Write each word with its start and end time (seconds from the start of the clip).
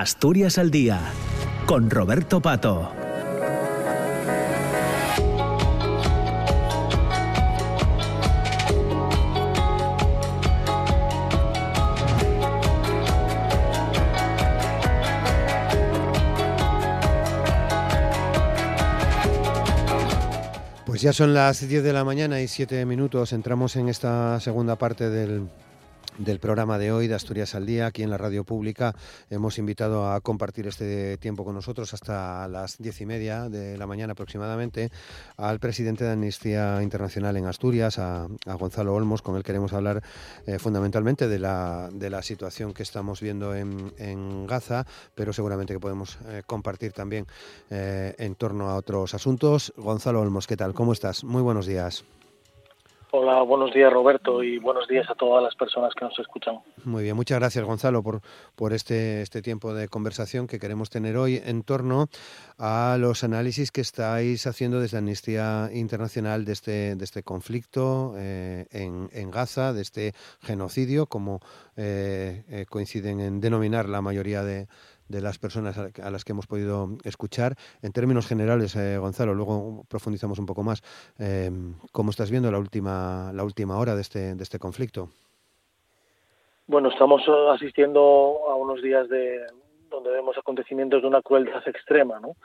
Asturias 0.00 0.56
al 0.56 0.70
Día, 0.70 0.98
con 1.66 1.90
Roberto 1.90 2.40
Pato. 2.40 2.90
Pues 20.86 21.02
ya 21.02 21.12
son 21.12 21.34
las 21.34 21.68
10 21.68 21.82
de 21.82 21.92
la 21.92 22.04
mañana 22.04 22.40
y 22.40 22.48
7 22.48 22.86
minutos. 22.86 23.34
Entramos 23.34 23.76
en 23.76 23.90
esta 23.90 24.40
segunda 24.40 24.76
parte 24.76 25.10
del 25.10 25.50
del 26.20 26.38
programa 26.38 26.78
de 26.78 26.92
hoy 26.92 27.08
de 27.08 27.14
Asturias 27.14 27.54
al 27.54 27.64
Día, 27.64 27.86
aquí 27.86 28.02
en 28.02 28.10
la 28.10 28.18
radio 28.18 28.44
pública. 28.44 28.94
Hemos 29.30 29.58
invitado 29.58 30.10
a 30.12 30.20
compartir 30.20 30.66
este 30.66 31.16
tiempo 31.16 31.44
con 31.44 31.54
nosotros 31.54 31.94
hasta 31.94 32.46
las 32.48 32.76
diez 32.78 33.00
y 33.00 33.06
media 33.06 33.48
de 33.48 33.78
la 33.78 33.86
mañana 33.86 34.12
aproximadamente 34.12 34.90
al 35.38 35.58
presidente 35.58 36.04
de 36.04 36.12
Amnistía 36.12 36.82
Internacional 36.82 37.36
en 37.36 37.46
Asturias, 37.46 37.98
a, 37.98 38.28
Gonzalo 38.58 38.94
Olmos, 38.94 39.22
con 39.22 39.36
él 39.36 39.42
queremos 39.42 39.72
hablar 39.72 40.02
eh, 40.46 40.58
fundamentalmente 40.58 41.26
de 41.26 41.38
la, 41.38 41.90
situación 42.22 42.74
que 42.74 42.82
estamos 42.82 43.22
viendo 43.22 43.54
en, 43.54 43.92
en 43.96 44.46
Gaza, 44.46 44.86
pero 45.14 45.32
seguramente 45.32 45.72
que 45.72 45.80
podemos 45.80 46.18
eh, 46.28 46.42
compartir 46.46 46.92
también 46.92 47.26
eh, 47.70 48.14
en 48.18 48.34
torno 48.34 48.68
a 48.68 48.76
otros 48.76 49.14
asuntos. 49.14 49.72
Gonzalo 49.76 50.20
Olmos, 50.20 50.46
¿qué 50.46 50.56
tal? 50.56 50.74
¿Cómo 50.74 50.92
estás? 50.92 51.24
Muy 51.24 51.40
buenos 51.40 51.64
días. 51.64 52.04
Hola, 53.12 53.42
buenos 53.42 53.74
días 53.74 53.92
Roberto 53.92 54.42
y 54.44 54.58
buenos 54.58 54.86
días 54.86 55.08
a 55.10 55.16
todas 55.16 55.42
las 55.42 55.56
personas 55.56 55.92
que 55.98 56.04
nos 56.04 56.16
escuchan. 56.20 56.60
Muy 56.84 57.02
bien, 57.02 57.16
muchas 57.16 57.40
gracias 57.40 57.64
Gonzalo 57.64 58.04
por, 58.04 58.20
por 58.54 58.72
este, 58.72 59.22
este 59.22 59.42
tiempo 59.42 59.74
de 59.74 59.88
conversación 59.88 60.46
que 60.46 60.60
queremos 60.60 60.90
tener 60.90 61.16
hoy 61.16 61.42
en 61.44 61.64
torno 61.64 62.06
a 62.56 62.96
los 63.00 63.24
análisis 63.24 63.72
que 63.72 63.80
estáis 63.80 64.46
haciendo 64.46 64.80
desde 64.80 64.98
Amnistía 64.98 65.70
Internacional 65.72 66.44
de 66.44 66.52
este, 66.52 66.94
de 66.94 67.04
este 67.04 67.24
conflicto 67.24 68.14
eh, 68.16 68.66
en, 68.70 69.10
en, 69.12 69.30
Gaza, 69.32 69.72
de 69.72 69.82
este 69.82 70.14
genocidio, 70.40 71.06
como 71.06 71.40
eh, 71.76 72.44
eh, 72.48 72.66
coinciden 72.68 73.18
en 73.18 73.40
denominar 73.40 73.88
la 73.88 74.02
mayoría 74.02 74.44
de, 74.44 74.68
de 75.10 75.20
las 75.20 75.38
personas 75.38 75.76
a 75.76 76.10
las 76.10 76.24
que 76.24 76.32
hemos 76.32 76.46
podido 76.46 76.88
escuchar. 77.04 77.56
En 77.82 77.92
términos 77.92 78.28
generales, 78.28 78.76
eh, 78.76 78.96
Gonzalo, 78.96 79.34
luego 79.34 79.84
profundizamos 79.88 80.38
un 80.38 80.46
poco 80.46 80.62
más. 80.62 80.82
Eh, 81.18 81.50
¿Cómo 81.92 82.10
estás 82.10 82.30
viendo 82.30 82.50
la 82.50 82.58
última, 82.58 83.32
la 83.34 83.42
última 83.42 83.76
hora 83.76 83.96
de 83.96 84.02
este, 84.02 84.34
de 84.36 84.42
este 84.42 84.60
conflicto? 84.60 85.08
Bueno, 86.68 86.90
estamos 86.90 87.22
asistiendo 87.52 88.00
a 88.48 88.54
unos 88.54 88.80
días 88.80 89.08
de 89.08 89.46
donde 89.90 90.10
vemos 90.10 90.38
acontecimientos 90.38 91.02
de 91.02 91.08
una 91.08 91.20
crueldad 91.20 91.66
extrema, 91.66 92.20
¿no? 92.20 92.36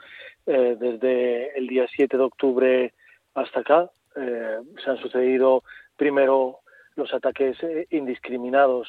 Eh, 0.46 0.76
desde 0.78 1.56
el 1.56 1.68
día 1.68 1.86
7 1.88 2.16
de 2.16 2.22
octubre 2.22 2.94
hasta 3.34 3.60
acá 3.60 3.90
se 4.14 4.90
han 4.90 4.96
sucedido 4.96 5.62
primero 5.94 6.60
los 6.94 7.12
ataques 7.12 7.58
indiscriminados 7.90 8.88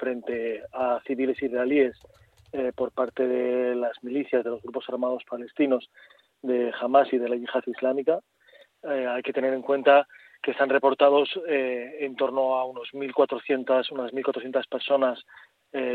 frente 0.00 0.62
a 0.72 1.00
civiles 1.06 1.42
israelíes 1.42 1.98
eh, 2.56 2.72
por 2.74 2.90
parte 2.90 3.28
de 3.28 3.74
las 3.74 4.02
milicias 4.02 4.42
de 4.42 4.48
los 4.48 4.62
grupos 4.62 4.88
armados 4.88 5.22
palestinos 5.28 5.90
de 6.40 6.72
Hamas 6.80 7.12
y 7.12 7.18
de 7.18 7.28
la 7.28 7.36
yihad 7.36 7.62
islámica. 7.66 8.20
Eh, 8.82 9.06
hay 9.06 9.22
que 9.22 9.34
tener 9.34 9.52
en 9.52 9.60
cuenta 9.60 10.08
que 10.42 10.52
están 10.52 10.70
reportados 10.70 11.28
eh, 11.46 11.98
en 12.00 12.16
torno 12.16 12.54
a 12.54 12.64
unos 12.64 12.88
1.400, 12.94 13.92
unas 13.92 14.10
1.400 14.12 14.68
personas 14.68 15.22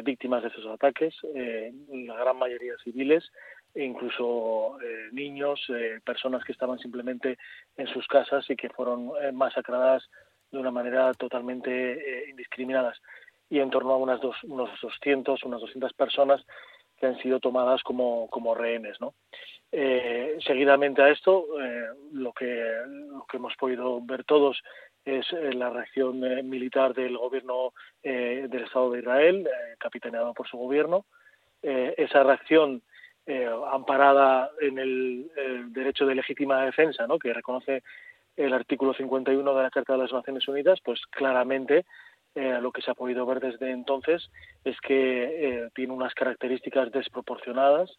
víctimas 0.03 0.43
de 0.43 0.49
esos 0.49 0.67
ataques, 0.67 1.15
la 1.23 2.15
gran 2.15 2.37
mayoría 2.37 2.73
civiles, 2.83 3.31
e 3.73 3.83
incluso 3.83 4.77
niños, 5.11 5.59
personas 6.05 6.43
que 6.43 6.51
estaban 6.51 6.77
simplemente 6.77 7.39
en 7.77 7.87
sus 7.87 8.05
casas 8.05 8.47
y 8.51 8.55
que 8.55 8.69
fueron 8.69 9.11
masacradas 9.33 10.07
de 10.51 10.59
una 10.59 10.69
manera 10.69 11.11
totalmente 11.16 12.25
indiscriminada 12.29 12.94
y 13.51 13.59
en 13.59 13.69
torno 13.69 13.91
a 13.91 13.97
unas 13.97 14.22
dos, 14.22 14.35
unos 14.45 14.69
200, 14.81 15.44
unas 15.44 15.59
200 15.59 15.91
personas 15.94 16.41
que 16.97 17.06
han 17.06 17.17
sido 17.17 17.41
tomadas 17.41 17.84
como, 17.84 18.29
como 18.29 18.56
rehenes. 18.56 19.00
¿no? 19.01 19.13
Eh, 19.73 20.38
seguidamente 20.47 21.01
a 21.01 21.09
esto, 21.09 21.45
eh, 21.62 21.88
lo, 22.13 22.31
que, 22.31 22.45
lo 22.88 23.25
que 23.25 23.38
hemos 23.38 23.53
podido 23.57 24.00
ver 24.01 24.23
todos 24.23 24.63
es 25.03 25.25
eh, 25.34 25.51
la 25.53 25.69
reacción 25.69 26.22
militar 26.50 26.94
del 26.94 27.17
gobierno 27.17 27.73
del 28.01 28.63
Estado 28.63 28.91
de 28.91 29.00
Israel, 29.00 29.50
capitaneado 29.78 30.33
por 30.33 30.47
su 30.47 30.57
gobierno. 30.57 31.06
esa 31.62 32.23
reacción 32.23 32.81
amparada 33.72 34.50
en 34.62 34.79
el, 34.79 35.29
el, 35.35 35.73
derecho 35.73 36.06
de 36.06 36.16
legítima 36.16 36.66
defensa, 36.66 37.06
¿no? 37.06 37.19
que 37.19 37.33
reconoce 37.33 37.83
el 38.35 38.53
artículo 38.53 38.94
51 38.94 39.56
de 39.56 39.63
la 39.63 39.69
Carta 39.69 39.94
de 39.94 40.00
las 40.00 40.13
Naciones 40.13 40.47
Unidas, 40.47 40.79
pues 40.83 41.01
claramente 41.07 41.85
eh, 42.34 42.59
lo 42.62 42.72
que 42.72 42.81
se 42.81 42.90
ha 42.90 42.96
podido 42.96 43.25
ver 43.25 43.42
desde 43.42 43.72
entonces 43.72 44.30
es 44.64 44.80
que 44.80 45.24
eh, 45.25 45.69
tiene 45.75 45.92
unas 45.92 46.14
características 46.14 46.90
desproporcionadas, 46.92 47.92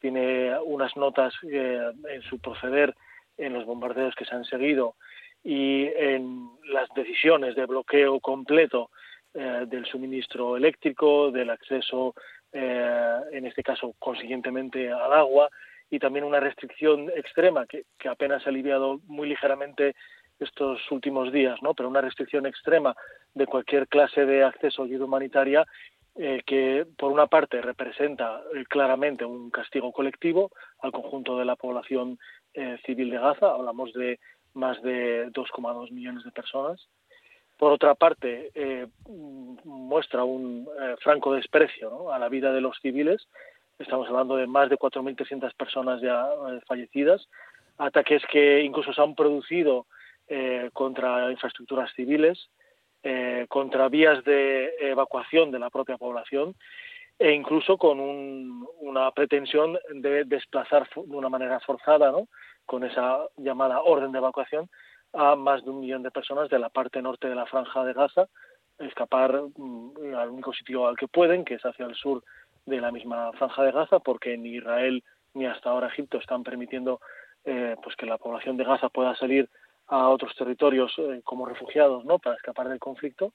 tiene 0.00 0.58
unas 0.64 0.96
notas 0.96 1.32
eh, 1.48 1.80
en 2.08 2.22
su 2.22 2.40
proceder 2.40 2.94
en 3.36 3.52
los 3.52 3.64
bombardeos 3.66 4.16
que 4.16 4.24
se 4.24 4.34
han 4.34 4.44
seguido 4.44 4.96
y 5.44 5.86
en 5.96 6.48
las 6.64 6.88
decisiones 6.96 7.54
de 7.54 7.66
bloqueo 7.66 8.18
completo 8.20 8.90
del 9.32 9.86
suministro 9.86 10.56
eléctrico, 10.56 11.30
del 11.30 11.50
acceso, 11.50 12.14
en 12.50 13.46
este 13.46 13.62
caso, 13.62 13.94
consiguientemente 14.00 14.90
al 14.90 15.12
agua, 15.12 15.48
y 15.90 16.00
también 16.00 16.24
una 16.24 16.40
restricción 16.40 17.08
extrema 17.14 17.66
que, 17.66 17.84
que 17.98 18.08
apenas 18.08 18.44
ha 18.44 18.50
aliviado 18.50 19.00
muy 19.04 19.28
ligeramente 19.28 19.94
estos 20.40 20.80
últimos 20.90 21.32
días, 21.32 21.60
¿no? 21.62 21.74
Pero 21.74 21.88
una 21.88 22.00
restricción 22.00 22.46
extrema 22.46 22.94
de 23.34 23.46
cualquier 23.46 23.88
clase 23.88 24.24
de 24.24 24.44
acceso 24.44 24.82
a 24.82 24.84
ayuda 24.86 25.04
humanitaria 25.04 25.66
eh, 26.20 26.42
que, 26.44 26.84
por 26.96 27.12
una 27.12 27.28
parte, 27.28 27.62
representa 27.62 28.42
eh, 28.52 28.64
claramente 28.68 29.24
un 29.24 29.50
castigo 29.50 29.92
colectivo 29.92 30.50
al 30.80 30.90
conjunto 30.90 31.38
de 31.38 31.44
la 31.44 31.54
población 31.54 32.18
eh, 32.54 32.76
civil 32.84 33.10
de 33.10 33.18
Gaza. 33.18 33.52
Hablamos 33.52 33.92
de 33.92 34.18
más 34.54 34.82
de 34.82 35.28
2,2 35.28 35.92
millones 35.92 36.24
de 36.24 36.32
personas. 36.32 36.88
Por 37.56 37.72
otra 37.72 37.96
parte, 37.96 38.52
muestra 39.64 40.22
un 40.22 40.68
franco 41.00 41.34
desprecio 41.34 42.12
a 42.12 42.18
la 42.20 42.28
vida 42.28 42.52
de 42.52 42.60
los 42.60 42.78
civiles. 42.80 43.26
Estamos 43.80 44.06
hablando 44.06 44.36
de 44.36 44.46
más 44.46 44.70
de 44.70 44.78
4.300 44.78 45.52
personas 45.56 46.00
ya 46.00 46.24
fallecidas, 46.68 47.28
ataques 47.76 48.22
que 48.30 48.62
incluso 48.62 48.92
se 48.92 49.02
han 49.02 49.16
producido 49.16 49.86
eh, 50.28 50.70
contra 50.72 51.30
infraestructuras 51.30 51.92
civiles, 51.94 52.50
eh, 53.02 53.46
contra 53.48 53.88
vías 53.88 54.24
de 54.24 54.74
evacuación 54.80 55.50
de 55.50 55.58
la 55.58 55.70
propia 55.70 55.96
población 55.96 56.54
e 57.18 57.32
incluso 57.32 57.76
con 57.78 57.98
una 58.80 59.10
pretensión 59.10 59.78
de 59.90 60.24
desplazar 60.24 60.88
de 60.94 61.16
una 61.16 61.28
manera 61.28 61.58
forzada, 61.60 62.12
¿no? 62.12 62.28
con 62.64 62.84
esa 62.84 63.26
llamada 63.36 63.82
orden 63.82 64.12
de 64.12 64.18
evacuación, 64.18 64.68
a 65.12 65.34
más 65.34 65.64
de 65.64 65.70
un 65.70 65.80
millón 65.80 66.02
de 66.02 66.10
personas 66.10 66.48
de 66.50 66.58
la 66.58 66.68
parte 66.68 67.02
norte 67.02 67.28
de 67.28 67.34
la 67.34 67.46
franja 67.46 67.84
de 67.84 67.92
Gaza, 67.92 68.28
escapar 68.78 69.42
mm, 69.56 70.14
al 70.14 70.30
único 70.30 70.52
sitio 70.52 70.86
al 70.86 70.96
que 70.96 71.08
pueden, 71.08 71.44
que 71.44 71.54
es 71.54 71.64
hacia 71.64 71.86
el 71.86 71.94
sur 71.94 72.22
de 72.66 72.80
la 72.80 72.92
misma 72.92 73.32
franja 73.32 73.62
de 73.62 73.72
Gaza, 73.72 73.98
porque 73.98 74.36
ni 74.36 74.50
Israel 74.50 75.02
ni 75.34 75.46
hasta 75.46 75.70
ahora 75.70 75.88
Egipto 75.88 76.18
están 76.18 76.42
permitiendo 76.42 77.00
eh, 77.44 77.76
pues 77.82 77.96
que 77.96 78.06
la 78.06 78.18
población 78.18 78.56
de 78.56 78.64
Gaza 78.64 78.88
pueda 78.88 79.16
salir 79.16 79.48
a 79.88 80.08
otros 80.08 80.34
territorios 80.36 80.92
eh, 80.98 81.20
como 81.24 81.46
refugiados 81.46 82.04
¿no? 82.04 82.18
para 82.18 82.36
escapar 82.36 82.68
del 82.68 82.78
conflicto 82.78 83.32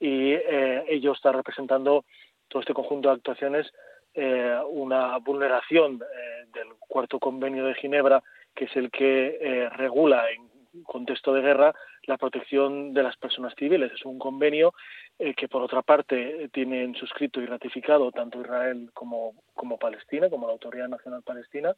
y 0.00 0.32
eh, 0.32 0.84
ello 0.88 1.12
está 1.12 1.30
representando 1.30 2.06
todo 2.48 2.60
este 2.60 2.74
conjunto 2.74 3.10
de 3.10 3.14
actuaciones 3.16 3.70
eh, 4.14 4.58
una 4.70 5.18
vulneración 5.18 6.00
eh, 6.02 6.46
del 6.52 6.68
cuarto 6.80 7.20
convenio 7.20 7.66
de 7.66 7.74
Ginebra 7.74 8.22
que 8.54 8.64
es 8.64 8.74
el 8.74 8.90
que 8.90 9.68
regula 9.76 10.24
en 10.32 10.82
contexto 10.82 11.32
de 11.32 11.42
guerra 11.42 11.72
la 12.04 12.18
protección 12.18 12.92
de 12.92 13.04
las 13.04 13.16
personas 13.16 13.54
civiles. 13.56 13.92
Es 13.92 14.04
un 14.04 14.18
convenio 14.18 14.74
que, 15.16 15.46
por 15.46 15.62
otra 15.62 15.82
parte, 15.82 16.50
tienen 16.52 16.96
suscrito 16.96 17.40
y 17.40 17.46
ratificado 17.46 18.10
tanto 18.10 18.40
Israel 18.40 18.90
como, 18.92 19.34
como 19.54 19.78
Palestina, 19.78 20.28
como 20.28 20.48
la 20.48 20.54
Autoridad 20.54 20.88
Nacional 20.88 21.22
Palestina, 21.22 21.72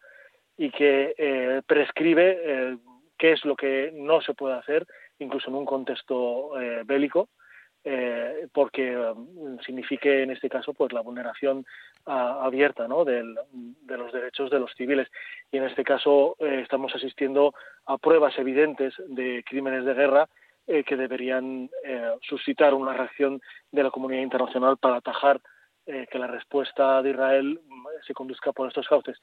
y 0.57 0.71
que 0.71 1.63
prescribe 1.67 2.79
qué 3.23 3.31
es 3.31 3.45
lo 3.45 3.55
que 3.55 3.93
no 3.95 4.21
se 4.21 4.35
puede 4.35 4.57
hacer, 4.57 4.85
incluso 5.21 5.49
en 5.49 5.55
un 5.55 5.65
contexto 5.65 6.61
eh, 6.61 6.83
bélico, 6.85 7.29
eh, 7.85 8.49
porque 8.53 8.97
um, 8.99 9.61
signifique 9.61 10.25
en 10.25 10.33
este 10.33 10.49
caso 10.49 10.75
pues 10.75 10.93
la 10.93 11.03
vulneración 11.03 11.65
ah, 12.07 12.41
abierta 12.43 12.89
de 12.89 13.97
los 13.97 14.13
derechos 14.13 14.51
de 14.51 14.59
los 14.59 14.73
civiles 14.75 15.07
y 15.53 15.59
en 15.59 15.65
este 15.65 15.85
caso 15.85 16.35
eh, 16.41 16.63
estamos 16.65 16.93
asistiendo 16.97 17.55
a 17.87 17.97
pruebas 17.97 18.37
evidentes 18.41 18.93
de 19.07 19.45
crímenes 19.49 19.85
de 19.85 19.95
guerra 19.95 20.29
que 20.65 20.97
deberían 20.97 21.69
suscitar 22.23 22.73
una 22.73 22.93
reacción 22.93 23.43
de 23.73 23.83
la 23.83 23.91
comunidad 23.91 24.23
internacional 24.23 24.77
para 24.77 24.97
atajar 24.97 25.41
que 25.85 26.19
la 26.19 26.29
respuesta 26.29 27.03
de 27.03 27.11
Israel 27.11 27.61
mm, 27.67 27.87
se 28.07 28.15
conduzca 28.15 28.53
por 28.53 28.69
estos 28.69 28.87
cauces. 28.87 29.19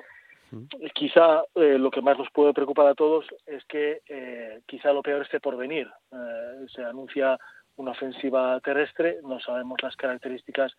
Quizá 0.94 1.44
lo 1.56 1.92
que 1.92 2.02
más 2.02 2.18
nos 2.18 2.30
puede 2.32 2.54
preocupar 2.54 2.88
a 2.88 2.96
todos 2.96 3.26
es 3.46 3.64
que 3.66 4.02
quizá 4.66 4.92
lo 4.94 5.02
peor 5.02 5.22
esté 5.22 5.40
por 5.40 5.58
venir. 5.58 5.88
se 6.74 6.84
anuncia 6.84 7.38
una 7.80 7.92
ofensiva 7.92 8.60
terrestre, 8.60 9.20
no 9.24 9.40
sabemos 9.40 9.82
las 9.82 9.96
características 9.96 10.74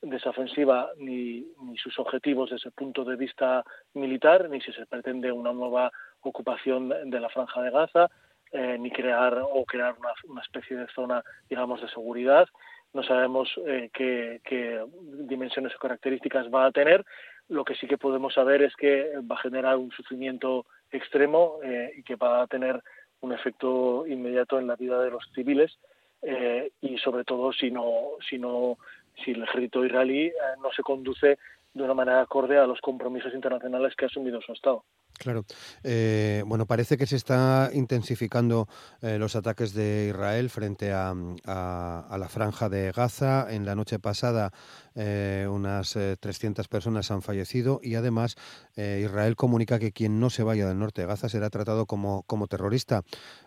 de 0.00 0.16
esa 0.16 0.30
ofensiva 0.30 0.90
ni, 0.98 1.44
sus 1.76 1.98
objetivos 1.98 2.50
desde 2.50 2.68
el 2.68 2.74
punto 2.74 3.04
de 3.04 3.16
vista 3.16 3.64
militar, 3.94 4.48
ni 4.48 4.60
si 4.60 4.72
se 4.72 4.86
pretende 4.86 5.32
una 5.32 5.52
nueva 5.52 5.90
ocupación 6.20 6.88
de 6.88 7.20
la 7.20 7.28
franja 7.28 7.62
de 7.62 7.70
Gaza, 7.70 8.10
eh, 8.52 8.76
ni 8.78 8.90
crear 8.90 9.38
o 9.42 9.64
crear 9.64 9.96
una, 10.28 10.42
especie 10.42 10.76
de 10.76 10.86
zona, 10.94 11.24
digamos, 11.48 11.80
de 11.80 11.88
seguridad. 11.88 12.46
No 12.92 13.02
sabemos 13.02 13.50
eh, 13.66 13.90
qué, 13.92 14.40
qué, 14.44 14.84
dimensiones 15.26 15.74
o 15.74 15.78
características 15.78 16.46
va 16.54 16.66
a 16.66 16.72
tener. 16.72 17.04
Lo 17.48 17.64
que 17.64 17.74
sí 17.74 17.86
que 17.86 17.98
podemos 17.98 18.34
saber 18.34 18.62
es 18.62 18.74
que 18.76 19.12
va 19.30 19.36
a 19.36 19.42
generar 19.42 19.76
un 19.76 19.90
sufrimiento 19.90 20.66
extremo 20.90 21.58
eh, 21.62 21.92
y 21.96 22.02
que 22.02 22.16
va 22.16 22.42
a 22.42 22.46
tener 22.46 22.82
un 23.20 23.32
efecto 23.32 24.06
inmediato 24.06 24.58
en 24.58 24.66
la 24.66 24.76
vida 24.76 25.00
de 25.02 25.10
los 25.10 25.24
civiles 25.34 25.78
eh, 26.22 26.70
y 26.80 26.98
sobre 26.98 27.24
todo 27.24 27.52
si 27.52 27.70
no 27.70 28.12
si 28.28 28.38
no 28.38 28.78
si 29.22 29.32
el 29.32 29.42
ejército 29.42 29.84
israelí 29.84 30.26
eh, 30.26 30.34
no 30.62 30.72
se 30.72 30.82
conduce 30.82 31.38
de 31.74 31.82
una 31.82 31.94
manera 31.94 32.20
acorde 32.20 32.56
a 32.58 32.66
los 32.66 32.80
compromisos 32.80 33.34
internacionales 33.34 33.94
que 33.96 34.04
ha 34.04 34.08
asumido 34.08 34.40
su 34.40 34.52
Estado. 34.52 34.84
Claro. 35.18 35.44
Eh, 35.84 36.42
bueno, 36.46 36.66
parece 36.66 36.96
que 36.96 37.06
se 37.06 37.16
está 37.16 37.70
intensificando 37.72 38.68
eh, 39.00 39.16
los 39.18 39.36
ataques 39.36 39.72
de 39.72 40.08
Israel 40.10 40.50
frente 40.50 40.92
a, 40.92 41.14
la 41.14 42.28
franja 42.28 42.68
de 42.68 42.90
Gaza. 42.90 43.46
En 43.50 43.64
la 43.64 43.74
noche 43.74 43.98
pasada 43.98 44.52
eh, 44.94 45.46
unas 45.50 45.96
300 46.20 46.68
personas 46.68 47.10
han 47.10 47.22
fallecido 47.22 47.80
y 47.82 47.94
además 47.94 48.36
Israel 48.76 49.36
comunica 49.36 49.78
que 49.78 49.92
quien 49.92 50.18
no 50.18 50.30
se 50.30 50.42
vaya 50.42 50.66
del 50.66 50.78
norte 50.78 51.02
de 51.02 51.08
Gaza 51.08 51.28
será 51.28 51.48
tratado 51.50 51.86
como, 51.86 52.24
como 52.24 52.48
terrorista. 52.48 53.02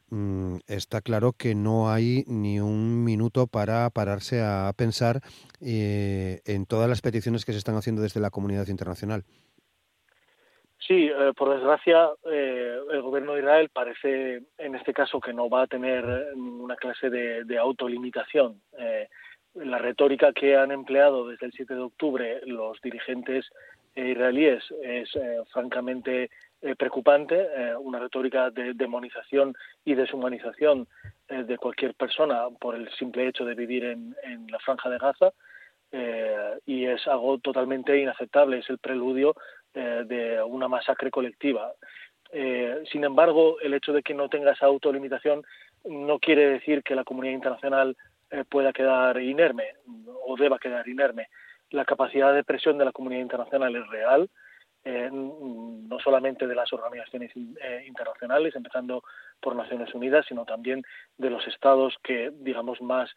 Mm, 0.09 0.57
está 0.67 1.01
claro 1.01 1.33
que 1.33 1.53
no 1.53 1.91
hay 1.91 2.23
ni 2.27 2.59
un 2.61 3.03
minuto 3.03 3.47
para 3.47 3.89
pararse 3.89 4.41
a 4.41 4.71
pensar 4.75 5.21
en 5.59 6.65
todas 6.65 6.89
las 6.89 7.01
peticiones 7.01 7.43
que 7.43 7.51
se 7.51 7.57
están 7.57 7.75
haciendo 7.75 8.01
desde 8.01 8.21
la 8.21 8.29
comunidad 8.29 8.67
internacional. 8.67 9.25
Sí, 10.79 11.07
eh, 11.07 11.33
por 11.35 11.53
desgracia, 11.55 12.09
eh, 12.31 12.79
el 12.91 13.01
gobierno 13.01 13.33
de 13.33 13.39
Israel 13.39 13.69
parece, 13.73 14.43
en 14.57 14.75
este 14.75 14.93
caso, 14.93 15.19
que 15.19 15.33
no 15.33 15.49
va 15.49 15.63
a 15.63 15.67
tener 15.67 16.05
una 16.35 16.75
clase 16.75 17.09
de, 17.09 17.57
autolimitación. 17.57 18.61
Eh, 18.77 19.07
la 19.55 19.79
retórica 19.79 20.33
que 20.33 20.55
han 20.55 20.71
empleado 20.71 21.27
desde 21.27 21.47
el 21.47 21.51
7 21.51 21.73
de 21.73 21.81
octubre 21.81 22.41
los 22.45 22.79
dirigentes 22.81 23.49
israelíes 23.95 24.63
es 24.83 25.09
francamente 25.51 26.29
preocupante, 26.77 27.47
una 27.79 27.97
retórica 27.97 28.51
de 28.51 28.73
demonización 28.75 29.55
y 29.83 29.95
deshumanización 29.95 30.87
de 31.27 31.57
cualquier 31.57 31.95
persona 31.95 32.43
por 32.59 32.75
el 32.75 32.87
simple 32.91 33.27
hecho 33.27 33.45
de 33.45 33.55
vivir 33.55 33.85
en, 33.85 34.15
en 34.21 34.45
la 34.51 34.59
franja 34.59 34.91
de 34.91 34.99
Gaza. 34.99 35.33
y 36.67 36.85
es 36.85 37.07
algo 37.07 37.39
totalmente 37.39 37.97
inaceptable, 37.97 38.59
es 38.59 38.69
el 38.69 38.77
preludio 38.77 39.33
eh, 39.79 40.05
de 40.07 40.41
una 40.41 40.67
masacre 40.67 41.11
colectiva. 41.11 41.71
Eh, 42.31 42.81
sin 42.91 43.03
embargo, 43.03 43.59
el 43.61 43.75
hecho 43.75 43.93
de 43.93 44.01
que 44.01 44.15
no 44.15 44.27
tenga 44.27 44.53
esa 44.53 44.65
autolimitación 44.65 45.45
no 45.85 46.17
quiere 46.17 46.49
decir 46.49 46.81
que 46.81 46.95
la 46.95 47.03
comunidad 47.03 47.35
internacional 47.35 47.95
eh, 48.31 48.43
pueda 48.49 48.73
quedar 48.73 49.21
inerme 49.21 49.75
o 50.25 50.35
deba 50.35 50.57
quedar 50.57 50.87
inerme. 50.87 51.27
La 51.69 51.85
capacidad 51.85 52.33
de 52.33 52.43
presión 52.43 52.79
de 52.79 52.85
la 52.85 52.91
comunidad 52.91 53.21
internacional 53.21 53.75
es 53.75 53.87
real, 53.89 54.31
no 54.83 55.99
solamente 55.99 56.47
de 56.47 56.55
las 56.55 56.71
organizaciones 56.71 57.35
internacionales, 57.85 58.55
empezando 58.55 59.03
por 59.41 59.53
Naciones 59.53 59.93
Unidas, 59.93 60.25
sino 60.27 60.45
también 60.45 60.81
de 61.17 61.29
los 61.29 61.45
estados 61.45 61.97
que, 62.01 62.31
digamos, 62.33 62.81
más 62.81 63.11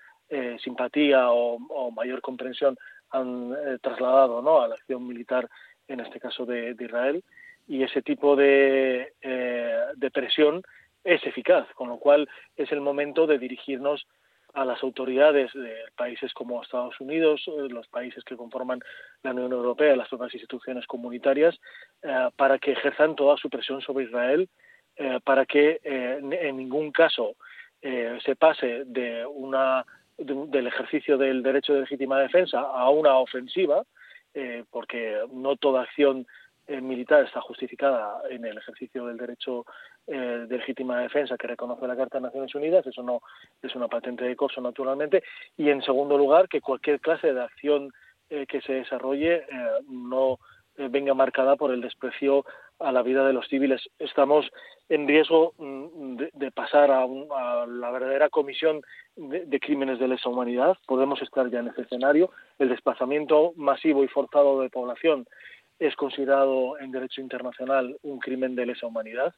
simpatía 0.64 1.30
o, 1.30 1.90
mayor 1.92 2.20
comprensión 2.22 2.76
han 3.10 3.56
trasladado 3.82 4.42
¿no? 4.42 4.60
a 4.60 4.68
la 4.68 4.74
acción 4.74 5.06
militar 5.06 5.48
en 5.90 6.00
este 6.00 6.20
caso 6.20 6.46
de, 6.46 6.76
Israel, 6.78 7.22
y 7.66 7.82
ese 7.82 8.00
tipo 8.02 8.36
de, 8.36 9.12
eh, 9.20 9.80
de 9.96 10.10
presión 10.10 10.62
es 11.04 11.24
eficaz, 11.26 11.66
con 11.74 11.88
lo 11.88 11.98
cual 11.98 12.28
es 12.56 12.70
el 12.72 12.80
momento 12.80 13.26
de 13.26 13.38
dirigirnos 13.38 14.06
a 14.54 14.64
las 14.64 14.82
autoridades 14.82 15.52
de 15.52 15.74
países 15.96 16.32
como 16.32 16.62
Estados 16.62 17.00
Unidos, 17.00 17.42
eh, 17.46 17.68
los 17.68 17.86
países 17.88 18.24
que 18.24 18.36
conforman 18.36 18.80
la 19.22 19.32
Unión 19.32 19.52
Europea, 19.52 19.96
las 19.96 20.12
otras 20.12 20.32
instituciones 20.32 20.86
comunitarias, 20.86 21.58
eh, 22.02 22.28
para 22.36 22.58
que 22.58 22.72
ejerzan 22.72 23.16
toda 23.16 23.36
su 23.36 23.50
presión 23.50 23.80
sobre 23.80 24.04
Israel, 24.04 24.48
para 25.24 25.46
que 25.46 25.80
en 25.82 26.58
ningún 26.58 26.92
caso 26.92 27.34
se 27.80 28.36
pase 28.36 28.84
de 28.84 29.24
una 29.24 29.86
del 30.18 30.66
ejercicio 30.66 31.16
del 31.16 31.42
derecho 31.42 31.72
de 31.72 31.80
legítima 31.80 32.20
defensa 32.20 32.60
a 32.60 32.90
una 32.90 33.16
ofensiva, 33.16 33.82
eh, 34.34 34.64
porque 34.70 35.22
no 35.32 35.56
toda 35.56 35.82
acción 35.82 36.26
eh, 36.66 36.80
militar 36.80 37.24
está 37.24 37.40
justificada 37.40 38.22
en 38.30 38.44
el 38.44 38.58
ejercicio 38.58 39.06
del 39.06 39.16
derecho 39.16 39.64
eh, 40.06 40.46
de 40.48 40.58
legítima 40.58 41.00
defensa 41.00 41.36
que 41.36 41.48
reconoce 41.48 41.86
la 41.86 41.96
Carta 41.96 42.18
de 42.18 42.24
Naciones 42.24 42.54
Unidas, 42.54 42.86
eso 42.86 43.02
no 43.02 43.22
es 43.60 43.74
una 43.74 43.88
patente 43.88 44.24
de 44.24 44.36
corso 44.36 44.60
naturalmente, 44.60 45.22
y 45.56 45.70
en 45.70 45.82
segundo 45.82 46.16
lugar 46.16 46.48
que 46.48 46.60
cualquier 46.60 47.00
clase 47.00 47.32
de 47.32 47.42
acción 47.42 47.92
que 48.28 48.60
se 48.60 48.74
desarrolle 48.74 49.44
no 49.88 50.38
venga 50.88 51.14
marcada 51.14 51.56
por 51.56 51.72
el 51.72 51.80
desprecio 51.80 52.44
a 52.78 52.92
la 52.92 53.02
vida 53.02 53.26
de 53.26 53.32
los 53.32 53.46
civiles. 53.48 53.88
Estamos 53.98 54.50
en 54.88 55.06
riesgo 55.06 55.54
mm, 55.58 56.16
de, 56.32 56.50
pasar 56.50 56.90
a, 56.90 57.06
la 57.66 57.90
verdadera 57.90 58.28
comisión 58.28 58.82
de, 59.16 59.60
crímenes 59.60 59.98
de 59.98 60.08
lesa 60.08 60.28
humanidad. 60.28 60.76
Podemos 60.86 61.20
estar 61.22 61.50
ya 61.50 61.60
en 61.60 61.68
ese 61.68 61.82
escenario. 61.82 62.30
El 62.58 62.70
desplazamiento 62.70 63.52
masivo 63.56 64.02
y 64.04 64.08
forzado 64.08 64.60
de 64.60 64.70
población 64.70 65.26
es 65.78 65.94
considerado 65.96 66.78
en 66.78 66.90
derecho 66.90 67.20
internacional 67.20 67.96
un 68.02 68.18
crimen 68.18 68.54
de 68.54 68.66
lesa 68.66 68.86
humanidad 68.86 69.34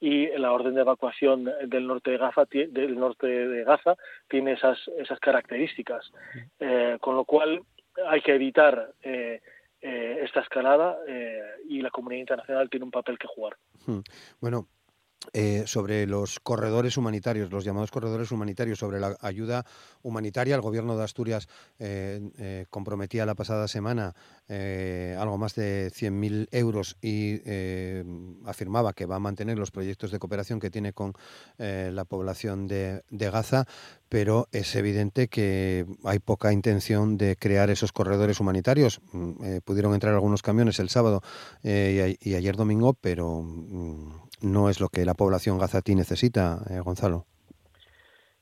y 0.00 0.26
la 0.36 0.52
orden 0.52 0.74
de 0.74 0.80
evacuación 0.80 1.48
del 1.66 1.86
norte 1.86 2.10
de 2.10 2.18
Gaza, 2.18 2.44
del 2.50 2.98
norte 2.98 3.26
de 3.26 3.62
Gaza 3.62 3.94
tiene 4.28 4.52
esas, 4.52 4.78
esas 4.98 5.20
características. 5.20 6.10
Eh, 6.58 6.96
con 7.00 7.14
lo 7.14 7.24
cual 7.24 7.62
hay 8.08 8.20
que 8.20 8.34
evitar 8.34 8.90
eh, 9.02 9.40
eh, 9.82 10.20
esta 10.22 10.40
escalada 10.40 10.96
eh, 11.08 11.42
y 11.68 11.82
la 11.82 11.90
comunidad 11.90 12.20
internacional 12.20 12.70
tiene 12.70 12.84
un 12.84 12.90
papel 12.92 13.18
que 13.18 13.26
jugar. 13.26 13.56
Hmm. 13.86 14.00
Bueno, 14.40 14.68
eh, 15.32 15.64
sobre 15.66 16.06
los 16.06 16.40
corredores 16.40 16.96
humanitarios, 16.96 17.50
los 17.50 17.64
llamados 17.64 17.90
corredores 17.90 18.30
humanitarios, 18.30 18.78
sobre 18.78 19.00
la 19.00 19.16
ayuda 19.20 19.64
humanitaria. 20.02 20.54
El 20.54 20.60
gobierno 20.60 20.96
de 20.96 21.04
Asturias 21.04 21.48
comprometía 22.70 23.26
la 23.26 23.34
pasada 23.34 23.68
semana 23.68 24.14
algo 24.48 25.38
más 25.38 25.54
de 25.54 25.90
100.000 25.90 26.48
euros 26.52 26.96
y 27.00 27.40
afirmaba 28.46 28.92
que 28.92 29.06
va 29.06 29.16
a 29.16 29.20
mantener 29.20 29.58
los 29.58 29.70
proyectos 29.70 30.10
de 30.10 30.18
cooperación 30.18 30.60
que 30.60 30.70
tiene 30.70 30.92
con 30.92 31.14
la 31.58 32.04
población 32.04 32.66
de, 32.68 33.02
Gaza, 33.10 33.66
pero 34.08 34.48
es 34.52 34.74
evidente 34.74 35.28
que 35.28 35.86
hay 36.04 36.18
poca 36.18 36.52
intención 36.52 37.16
de 37.16 37.36
crear 37.36 37.70
esos 37.70 37.92
corredores 37.92 38.40
humanitarios. 38.40 39.00
Mm, 39.12 39.30
eh, 39.44 39.60
pudieron 39.64 39.94
entrar 39.94 40.14
algunos 40.14 40.42
camiones 40.42 40.78
el 40.78 40.88
sábado 40.88 41.22
eh, 41.62 42.16
y, 42.20 42.34
ayer 42.34 42.56
domingo, 42.56 42.94
pero 42.94 43.42
mm, 43.42 44.12
no 44.42 44.68
es 44.68 44.80
lo 44.80 44.88
que 44.88 45.04
la 45.04 45.14
población 45.14 45.58
gazatí 45.58 45.94
necesita, 45.94 46.60
eh, 46.70 46.80
Gonzalo. 46.80 47.26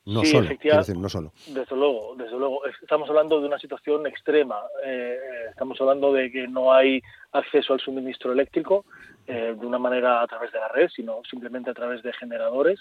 No 0.07 0.25
solo, 0.25 0.49
quiero 0.59 0.78
decir, 0.78 0.97
no 0.97 1.09
solo. 1.09 1.33
Desde 1.47 1.76
luego, 1.76 2.14
desde 2.16 2.37
luego. 2.37 2.62
Estamos 2.66 3.09
hablando 3.11 3.38
de 3.38 3.47
una 3.47 3.59
situación 3.59 4.07
extrema. 4.07 4.57
estamos 5.50 5.78
hablando 5.80 6.12
de 6.12 6.33
que 6.33 6.49
no 6.49 6.73
hay 6.73 7.02
acceso 7.33 7.75
al 7.75 7.80
suministro 7.80 8.33
eléctrico 8.33 8.87
de 9.26 9.54
una 9.54 9.78
manera 9.78 10.23
a 10.23 10.26
través 10.26 10.50
de 10.52 10.59
la 10.59 10.69
red, 10.69 10.88
sino 10.88 11.21
simplemente 11.30 11.71
a 11.71 11.75
través 11.75 12.02
de 12.02 12.12
generadores 12.14 12.80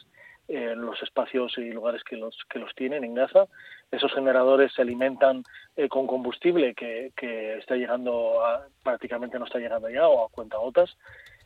en 0.50 0.82
los 0.82 1.02
espacios 1.04 1.56
y 1.58 1.72
lugares 1.72 2.04
que 2.04 2.18
los 2.18 2.36
que 2.50 2.60
los 2.60 2.74
tienen 2.74 3.04
en 3.04 3.14
Gaza. 3.14 3.46
Esos 3.92 4.12
generadores 4.14 4.74
se 4.74 4.82
alimentan 4.82 5.44
eh, 5.76 5.88
con 5.88 6.08
combustible 6.08 6.74
que, 6.74 7.12
que 7.16 7.58
está 7.60 7.76
llegando 7.76 8.44
a, 8.44 8.66
prácticamente 8.84 9.38
no 9.38 9.46
está 9.46 9.60
llegando 9.60 9.90
ya 9.90 10.08
o 10.08 10.26
a 10.26 10.30
cuenta 10.30 10.58
gotas 10.58 10.98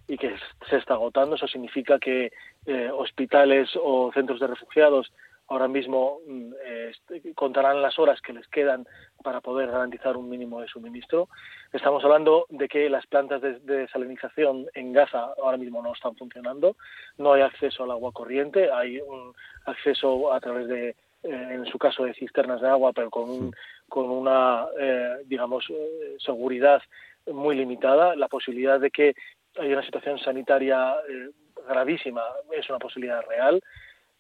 y 0.07 0.17
que 0.17 0.36
se 0.69 0.77
está 0.77 0.95
agotando. 0.95 1.36
Eso 1.36 1.48
significa 1.48 2.00
que 2.00 2.31
eh, 2.65 2.89
hospitales 2.91 3.69
o 3.81 4.12
centros 4.13 4.39
de 4.39 4.48
refugiados 4.48 5.12
ahora 5.48 5.67
mismo 5.67 6.19
mm, 6.27 6.53
este, 6.89 7.33
contarán 7.33 7.81
las 7.81 8.00
horas 8.00 8.22
que 8.22 8.33
les 8.33 8.48
quedan 8.48 8.86
para 9.24 9.41
poder 9.41 9.69
garantizar 9.69 10.17
un 10.17 10.29
mínimo 10.29 10.62
de 10.62 10.67
suministro. 10.67 11.29
Estamos 11.72 12.03
hablando 12.03 12.45
de 12.50 12.67
que 12.67 12.89
las 12.89 13.05
plantas 13.07 13.41
de, 13.41 13.60
desalinización 13.60 14.67
en 14.74 14.93
Gaza 14.93 15.33
ahora 15.41 15.57
mismo 15.57 15.81
no 15.81 15.93
están 15.93 16.15
funcionando, 16.15 16.75
no 17.17 17.33
hay 17.33 17.41
acceso 17.41 17.83
al 17.83 17.91
agua 17.91 18.12
corriente, 18.12 18.72
hay 18.72 19.00
un 19.00 19.33
acceso 19.65 20.33
a 20.33 20.39
través 20.39 20.67
de, 20.67 20.89
eh, 20.89 20.95
en 21.24 21.65
su 21.65 21.77
caso, 21.77 22.03
de 22.03 22.13
cisternas 22.13 22.62
de 22.62 22.69
agua, 22.69 22.91
pero 22.93 23.10
con 23.10 23.29
un, 23.29 23.55
con 23.88 24.10
una, 24.10 24.67
digamos, 25.25 25.65
seguridad 26.17 26.81
muy 27.31 27.55
limitada. 27.55 28.15
La 28.15 28.27
posibilidad 28.27 28.79
de 28.79 28.91
que 28.91 29.15
haya 29.60 29.74
una 29.74 29.86
situación 29.86 30.19
sanitaria 30.19 30.95
gravísima 31.67 32.24
es 32.51 32.69
una 32.69 32.79
posibilidad 32.79 33.22
real. 33.27 33.62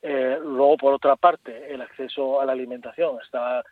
luego, 0.01 0.77
por 0.77 0.93
otra 0.93 1.15
parte, 1.15 1.73
el 1.73 1.81
acceso 1.81 2.39
a 2.39 2.45
la 2.45 2.53
alimentación 2.53 3.17
está 3.23 3.63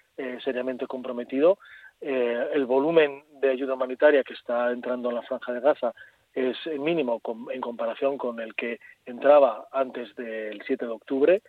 seriamente 0.44 0.88
comprometido. 0.88 1.58
el 2.02 2.66
volumen 2.66 3.24
de 3.40 3.50
ayuda 3.50 3.76
humanitaria 3.76 4.24
que 4.24 4.34
está 4.34 4.72
entrando 4.72 5.10
en 5.10 5.16
la 5.16 5.22
franja 5.24 5.54
de 5.54 5.60
Gaza 5.60 5.94
es 6.34 6.58
mínimo 6.80 7.22
en 7.52 7.62
comparación 7.62 8.18
con 8.18 8.40
el 8.40 8.56
que 8.56 8.80
entraba 9.06 9.68
antes 9.72 10.16
del 10.16 10.62
7 10.66 10.86
de 10.86 10.92
octubre 10.92 11.42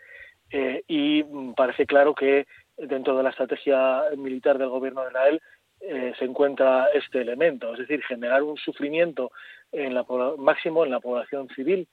eh, 0.51 0.83
y 0.87 1.23
parece 1.55 1.87
claro 1.87 2.15
que 2.15 2.47
dentro 2.77 3.17
de 3.17 3.23
la 3.23 3.31
estrategia 3.31 4.03
militar 4.17 4.59
del 4.59 4.69
gobierno 4.69 5.03
de 5.03 5.09
Israel 5.09 5.43
eh, 5.83 6.13
se 6.19 6.25
encuentra 6.25 6.89
este 6.95 7.21
elemento, 7.21 7.73
es 7.73 7.81
decir, 7.81 8.03
generar 8.03 8.43
un 8.43 8.57
sufrimiento 8.57 9.33
en 9.71 9.95
la, 9.95 10.05
máximo 10.39 10.85
en 10.85 10.91
la 10.91 11.01
población 11.01 11.49
civil 11.55 11.89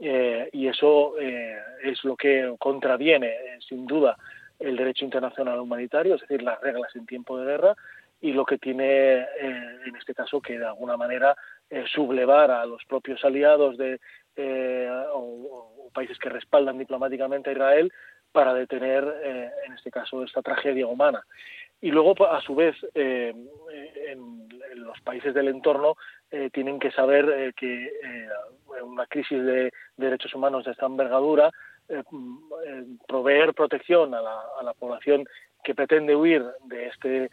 eh, 0.00 0.48
y 0.52 0.66
eso 0.66 1.18
es 1.18 2.02
lo 2.04 2.16
que 2.16 2.54
contraviene, 2.58 3.34
sin 3.68 3.86
duda, 3.86 4.16
el 4.58 4.76
derecho 4.76 5.04
internacional 5.04 5.58
humanitario, 5.60 6.14
es 6.14 6.22
decir, 6.22 6.42
las 6.42 6.60
reglas 6.60 6.94
en 6.96 7.06
tiempo 7.06 7.38
de 7.38 7.46
guerra 7.46 7.74
y 8.20 8.32
lo 8.32 8.44
que 8.44 8.58
tiene, 8.58 9.26
en 9.38 9.96
este 9.96 10.14
caso, 10.14 10.40
que 10.40 10.58
de 10.58 10.66
alguna 10.66 10.96
manera 10.96 11.36
eh, 11.72 11.84
sublevar 11.86 12.50
a 12.50 12.66
los 12.66 12.84
propios 12.84 13.24
aliados 13.24 13.78
de, 13.78 14.00
eh, 14.34 14.90
o, 15.14 15.88
países 15.94 16.18
que 16.18 16.28
respaldan 16.28 16.78
diplomáticamente 16.78 17.50
a 17.50 17.52
Israel 17.52 17.92
para 18.32 18.54
detener, 18.54 19.04
eh, 19.22 19.50
en 19.66 19.72
este 19.74 19.92
caso, 19.92 20.24
esta 20.24 20.42
tragedia 20.42 20.88
humana. 20.88 21.24
Y 21.80 21.90
luego, 21.90 22.14
a 22.26 22.40
su 22.40 22.54
vez, 22.54 22.76
en, 22.94 23.48
los 24.74 25.00
países 25.00 25.32
del 25.34 25.48
entorno 25.48 25.96
tienen 26.52 26.78
que 26.78 26.90
saber 26.90 27.54
que 27.54 27.90
una 28.82 29.06
crisis 29.06 29.42
de 29.42 29.72
derechos 29.96 30.34
humanos 30.34 30.64
de 30.64 30.72
esta 30.72 30.86
envergadura, 30.86 31.50
proveer 33.08 33.54
protección 33.54 34.14
a 34.14 34.20
la, 34.20 34.74
población 34.78 35.24
que 35.64 35.74
pretende 35.74 36.14
huir 36.14 36.44
de 36.64 36.88
este 36.88 37.30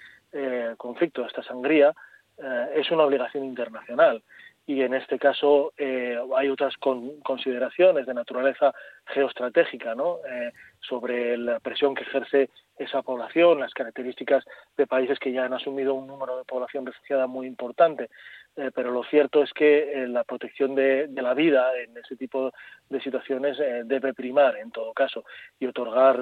conflicto, 0.78 1.22
de 1.22 1.28
esta 1.28 1.44
sangría, 1.44 1.94
eh, 2.38 2.68
es 2.76 2.92
una 2.92 3.04
obligación 3.04 3.44
internacional 3.44 4.22
y 4.68 4.82
en 4.82 4.94
este 4.94 5.18
caso 5.18 5.74
eh, 5.78 6.20
hay 6.36 6.50
otras 6.50 6.76
consideraciones 6.78 8.06
de 8.06 8.14
naturaleza 8.14 8.76
geoestratégica 9.06 9.96
¿no? 9.96 10.18
Eh, 10.30 10.52
sobre 10.82 11.38
la 11.38 11.62
presión 11.62 11.96
que 11.96 12.04
ejerce 12.04 12.50
esa 12.78 13.02
población, 13.02 13.62
las 13.62 13.74
características 13.74 14.44
de 14.76 14.86
países 14.86 15.18
que 15.20 15.32
ya 15.32 15.46
han 15.46 15.54
asumido 15.54 15.94
un 15.94 16.06
número 16.06 16.38
de 16.38 16.44
población 16.44 16.86
refugiada 16.86 17.26
muy 17.26 17.48
importante. 17.48 18.10
pero 18.76 18.92
lo 18.92 19.04
cierto 19.04 19.44
es 19.44 19.52
que 19.54 20.06
la 20.08 20.24
protección 20.24 20.74
de, 20.76 21.08
de, 21.08 21.22
la 21.22 21.34
vida 21.34 21.72
en 21.80 21.96
ese 21.98 22.16
tipo 22.16 22.52
de 22.90 23.00
situaciones 23.02 23.58
debe 23.86 24.14
primar 24.14 24.58
en 24.58 24.72
todo 24.72 24.94
caso 24.94 25.24
y 25.60 25.68
otorgar 25.68 26.18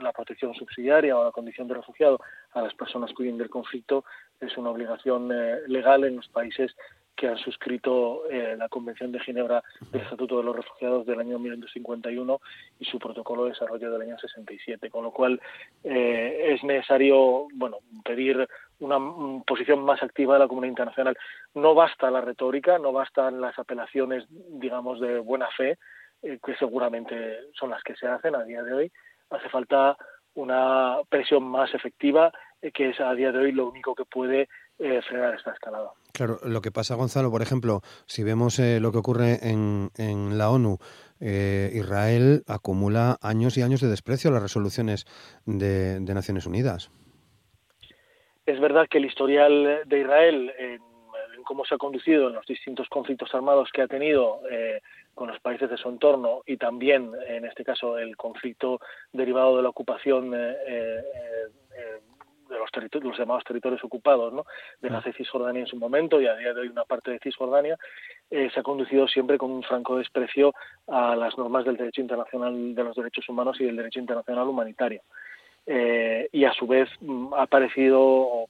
la 0.00 0.12
protección 0.12 0.54
subsidiaria 0.54 1.16
o 1.16 1.24
la 1.24 1.32
condición 1.32 1.68
de 1.68 1.74
refugiado 1.74 2.18
a 2.52 2.62
las 2.62 2.74
personas 2.74 3.10
que 3.12 3.22
huyen 3.22 3.38
del 3.38 3.50
conflicto 3.50 4.04
es 4.40 4.56
una 4.56 4.70
obligación 4.70 5.30
eh, 5.32 5.60
legal 5.66 6.04
en 6.04 6.16
los 6.16 6.28
países 6.28 6.74
que 7.16 7.28
han 7.28 7.38
suscrito 7.38 8.28
eh, 8.30 8.54
la 8.56 8.68
Convención 8.68 9.10
de 9.10 9.20
Ginebra 9.20 9.62
del 9.90 10.02
Estatuto 10.02 10.38
de 10.38 10.44
los 10.44 10.54
Refugiados 10.54 11.06
del 11.06 11.18
año 11.18 11.38
1951 11.38 12.40
y 12.78 12.84
su 12.84 12.98
protocolo 12.98 13.44
de 13.44 13.50
desarrollo 13.50 13.90
del 13.90 14.02
año 14.02 14.18
67, 14.18 14.90
con 14.90 15.04
lo 15.04 15.10
cual 15.10 15.40
eh, 15.82 16.54
es 16.54 16.62
necesario 16.62 17.48
bueno 17.54 17.78
pedir 18.04 18.46
una 18.80 18.98
posición 19.46 19.80
más 19.80 20.02
activa 20.02 20.34
de 20.34 20.40
la 20.40 20.48
comunidad 20.48 20.70
internacional. 20.70 21.18
No 21.54 21.74
basta 21.74 22.10
la 22.10 22.20
retórica, 22.20 22.78
no 22.78 22.92
bastan 22.92 23.40
las 23.40 23.58
apelaciones, 23.58 24.26
digamos, 24.28 25.00
de 25.00 25.18
buena 25.18 25.48
fe, 25.56 25.78
que 26.22 26.56
seguramente 26.58 27.40
son 27.52 27.70
las 27.70 27.82
que 27.82 27.96
se 27.96 28.06
hacen 28.06 28.34
a 28.34 28.44
día 28.44 28.62
de 28.62 28.72
hoy. 28.72 28.92
Hace 29.30 29.48
falta 29.48 29.96
una 30.34 30.98
presión 31.08 31.44
más 31.44 31.72
efectiva 31.74 32.30
eh, 32.62 32.72
que 32.72 32.90
es 32.90 33.00
a 33.00 33.14
día 33.14 33.32
de 33.32 33.38
hoy 33.38 33.52
lo 33.52 33.68
único 33.68 33.94
que 33.94 34.04
puede 34.04 34.48
eh, 34.78 35.00
frenar 35.08 35.34
esta 35.34 35.52
escalada. 35.52 35.90
Claro, 36.12 36.38
lo 36.44 36.60
que 36.60 36.70
pasa, 36.70 36.96
Gonzalo, 36.96 37.30
por 37.30 37.40
ejemplo, 37.40 37.80
si 38.04 38.22
vemos 38.22 38.58
eh, 38.58 38.78
lo 38.78 38.92
que 38.92 38.98
ocurre 38.98 39.38
en, 39.42 39.90
en 39.96 40.36
la 40.36 40.50
ONU, 40.50 40.78
Israel 41.18 42.42
acumula 42.46 43.16
años 43.22 43.56
y 43.56 43.62
años 43.62 43.80
de 43.80 43.88
desprecio 43.88 44.28
a 44.28 44.34
las 44.34 44.42
resoluciones 44.42 45.06
de, 45.46 45.98
Naciones 46.00 46.44
Unidas. 46.44 46.90
Es 48.44 48.60
verdad 48.60 48.86
que 48.90 48.98
el 48.98 49.06
historial 49.06 49.80
de 49.86 50.00
Israel 50.00 50.52
en, 50.58 50.82
cómo 51.44 51.64
se 51.64 51.74
ha 51.74 51.78
conducido 51.78 52.28
en 52.28 52.34
los 52.34 52.44
distintos 52.44 52.86
conflictos 52.90 53.34
armados 53.34 53.70
que 53.72 53.80
ha 53.80 53.88
tenido 53.88 54.40
con 55.14 55.28
los 55.28 55.40
países 55.40 55.70
de 55.70 55.78
su 55.78 55.88
entorno 55.88 56.42
y 56.44 56.58
también, 56.58 57.12
en 57.26 57.46
este 57.46 57.64
caso, 57.64 57.96
el 57.96 58.14
conflicto 58.18 58.80
derivado 59.10 59.56
de 59.56 59.62
la 59.62 59.70
ocupación 59.70 60.34
de 62.48 62.58
los, 62.58 62.70
territorios, 62.70 63.10
los 63.10 63.18
llamados 63.18 63.44
territorios 63.44 63.82
ocupados, 63.84 64.32
¿no? 64.32 64.44
de 64.80 64.90
la 64.90 65.02
Cisjordania 65.02 65.60
en 65.60 65.66
su 65.66 65.76
momento 65.76 66.20
y 66.20 66.26
a 66.26 66.36
día 66.36 66.52
de 66.52 66.60
hoy 66.60 66.68
una 66.68 66.84
parte 66.84 67.10
de 67.10 67.18
Cisjordania, 67.18 67.76
eh, 68.30 68.50
se 68.52 68.60
ha 68.60 68.62
conducido 68.62 69.06
siempre 69.08 69.38
con 69.38 69.50
un 69.50 69.62
franco 69.62 69.98
desprecio 69.98 70.54
a 70.88 71.16
las 71.16 71.36
normas 71.38 71.64
del 71.64 71.76
derecho 71.76 72.00
internacional 72.00 72.74
de 72.74 72.84
los 72.84 72.96
derechos 72.96 73.28
humanos 73.28 73.60
y 73.60 73.64
del 73.64 73.76
derecho 73.76 74.00
internacional 74.00 74.48
humanitario. 74.48 75.02
Eh, 75.68 76.28
y 76.32 76.44
a 76.44 76.52
su 76.52 76.66
vez 76.66 76.88
mm, 77.00 77.34
ha 77.34 77.46
parecido 77.46 78.46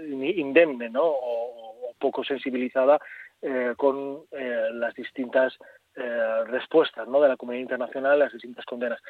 indemne 0.00 0.90
¿no? 0.90 1.02
o, 1.04 1.94
poco 1.98 2.24
sensibilizada 2.24 2.98
eh, 3.40 3.74
con 3.76 4.22
las 4.30 4.94
distintas 4.94 5.56
respuestas 6.46 7.06
¿no? 7.06 7.20
de 7.20 7.28
la 7.28 7.36
comunidad 7.36 7.62
internacional, 7.62 8.18
las 8.18 8.32
distintas 8.32 8.64
condenas 8.64 9.00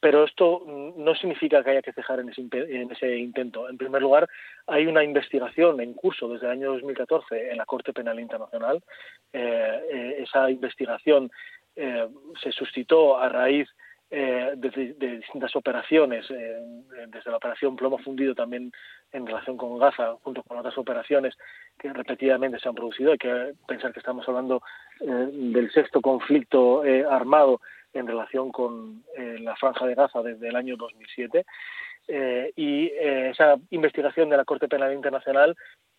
pero 0.00 0.24
esto 0.24 0.62
no 0.96 1.14
significa 1.16 1.62
que 1.62 1.70
haya 1.70 1.82
que 1.82 1.92
cejar 1.92 2.20
en 2.20 2.28
ese, 2.30 3.16
intento. 3.16 3.68
En 3.68 3.76
primer 3.76 4.00
lugar, 4.00 4.28
hay 4.66 4.86
una 4.86 5.02
investigación 5.02 5.80
en 5.80 5.94
curso 5.94 6.28
desde 6.28 6.46
el 6.46 6.52
año 6.52 6.72
2014 6.72 7.50
en 7.50 7.56
la 7.56 7.66
Corte 7.66 7.92
Penal 7.92 8.20
Internacional. 8.20 8.82
Eh, 9.32 9.80
eh, 9.92 10.16
esa 10.20 10.50
investigación 10.50 11.30
eh, 11.74 12.06
se 12.40 12.52
suscitó 12.52 13.18
a 13.18 13.28
raíz 13.28 13.68
de, 14.10 14.94
distintas 15.18 15.54
operaciones, 15.54 16.26
desde 16.28 17.30
la 17.30 17.36
operación 17.36 17.76
Plomo 17.76 17.98
Fundido 17.98 18.34
también 18.34 18.72
en 19.12 19.26
relación 19.26 19.58
con 19.58 19.78
Gaza, 19.78 20.14
junto 20.22 20.42
con 20.44 20.56
otras 20.56 20.78
operaciones 20.78 21.36
que 21.78 21.92
repetidamente 21.92 22.58
se 22.58 22.70
han 22.70 22.74
producido. 22.74 23.12
Hay 23.12 23.18
que 23.18 23.52
pensar 23.66 23.92
que 23.92 23.98
estamos 23.98 24.26
hablando 24.26 24.62
del 24.98 25.70
sexto 25.72 26.00
conflicto 26.00 26.84
armado 27.10 27.60
en 27.98 28.06
relación 28.06 28.50
con 28.50 29.04
eh, 29.16 29.38
la 29.40 29.56
franja 29.56 29.86
de 29.86 29.94
Gaza 29.94 30.22
desde 30.22 30.48
el 30.48 30.56
año 30.56 30.76
2007 30.76 31.44
eh, 32.08 32.52
y 32.56 32.86
eh, 32.86 33.30
esa 33.30 33.56
investigación 33.70 34.30
de 34.30 34.36
la 34.36 34.44
Corte 34.44 34.68
Penal 34.68 34.92
Internacional 34.92 35.56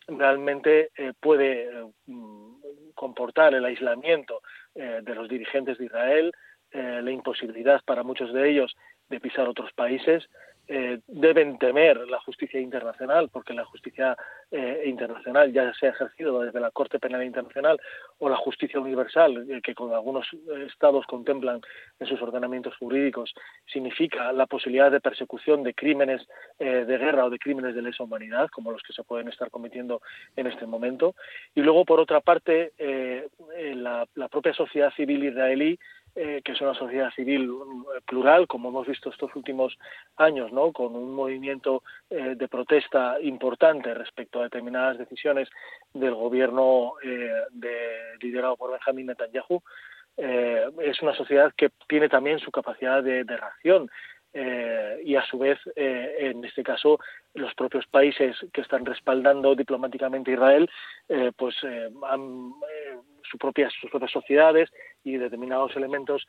realmente 0.08 0.90
puede 1.20 1.70
mm, 2.08 2.94
comportar 2.96 3.54
el 3.54 3.64
aislamiento 3.64 4.42
de 4.74 5.14
los 5.14 5.30
dirigentes 5.30 5.78
de 5.78 5.86
Israel, 5.86 6.32
la 6.72 7.12
imposibilidad 7.12 7.82
para 7.86 8.02
muchos 8.02 8.34
de 8.34 8.50
ellos 8.50 8.76
de 9.10 9.20
pisar 9.20 9.48
otros 9.48 9.72
países 9.74 10.28
eh, 10.72 11.00
deben 11.08 11.58
temer 11.58 12.08
la 12.08 12.20
justicia 12.20 12.60
internacional, 12.60 13.30
porque 13.30 13.56
la 13.56 13.66
justicia 13.66 14.16
eh, 14.52 14.84
internacional 14.86 15.52
ya 15.52 15.74
se 15.74 15.88
ha 15.88 15.90
ejercido 15.90 16.42
desde 16.42 16.60
la 16.60 16.70
Corte 16.70 17.00
Penal 17.00 17.24
Internacional 17.24 17.80
o 18.20 18.30
la 18.30 18.36
justicia 18.36 18.80
universal, 18.80 19.48
eh, 19.50 19.62
que 19.64 19.74
con 19.74 19.92
algunos 19.92 20.28
estados 20.68 21.08
contemplan 21.08 21.60
en 22.00 22.06
sus 22.08 22.22
ordenamientos 22.22 22.78
jurídicos, 22.78 23.34
significa 23.66 24.32
la 24.32 24.46
posibilidad 24.46 24.92
de 24.92 25.02
persecución 25.02 25.64
de 25.64 25.74
crímenes 25.74 26.22
de 26.60 26.98
guerra 26.98 27.26
o 27.26 27.30
de 27.30 27.40
crímenes 27.40 27.74
de 27.74 27.82
lesa 27.82 28.04
humanidad, 28.04 28.50
como 28.50 28.72
los 28.72 28.84
que 28.84 28.94
se 28.94 29.04
pueden 29.04 29.28
estar 29.28 29.50
cometiendo 29.50 30.02
en 30.36 30.46
este 30.46 30.68
momento. 30.68 31.16
Y 31.56 31.62
luego, 31.62 31.84
por 31.84 32.00
otra 32.00 32.22
parte, 32.22 32.74
la, 32.78 34.06
la 34.16 34.28
propia 34.28 34.54
sociedad 34.54 34.94
civil 34.94 35.24
israelí 35.24 35.80
eh, 36.22 36.42
que 36.44 36.52
es 36.52 36.60
una 36.60 36.74
sociedad 36.74 37.14
civil 37.14 37.44
eh, 37.50 38.02
plural, 38.06 38.46
como 38.46 38.68
hemos 38.68 38.86
visto 38.86 39.10
estos 39.10 39.34
últimos 39.38 39.78
años, 40.18 40.52
¿no? 40.52 40.74
con 40.74 40.94
un 40.94 41.16
movimiento 41.16 41.82
eh, 42.10 42.36
de 42.36 42.48
protesta 42.50 43.16
importante 43.22 43.94
respecto 43.94 44.42
a 44.42 44.44
determinadas 44.44 44.98
decisiones 44.98 45.48
del 45.94 46.16
gobierno 46.16 46.96
de, 47.52 48.18
liderado 48.20 48.58
por 48.58 48.72
Benjamin 48.72 49.06
Netanyahu. 49.06 49.62
es 50.18 51.02
una 51.02 51.16
sociedad 51.16 51.54
que 51.56 51.70
tiene 51.88 52.10
también 52.10 52.40
su 52.40 52.52
capacidad 52.52 53.02
de, 53.02 53.24
reacción 53.24 53.90
y 55.06 55.16
a 55.16 55.24
su 55.24 55.40
vez, 55.40 55.58
en 55.76 56.44
este 56.44 56.64
caso, 56.64 57.00
los 57.34 57.54
propios 57.56 57.88
países 57.88 58.36
que 58.52 58.62
están 58.62 58.86
respaldando 58.86 59.56
diplomáticamente 59.56 60.32
a 60.32 60.34
Israel, 60.34 60.70
pues 61.38 61.56
han 61.64 62.52
sus 63.30 63.40
propias 63.40 64.12
sociedades 64.12 64.70
y 65.04 65.18
determinados 65.18 65.76
elementos 65.76 66.26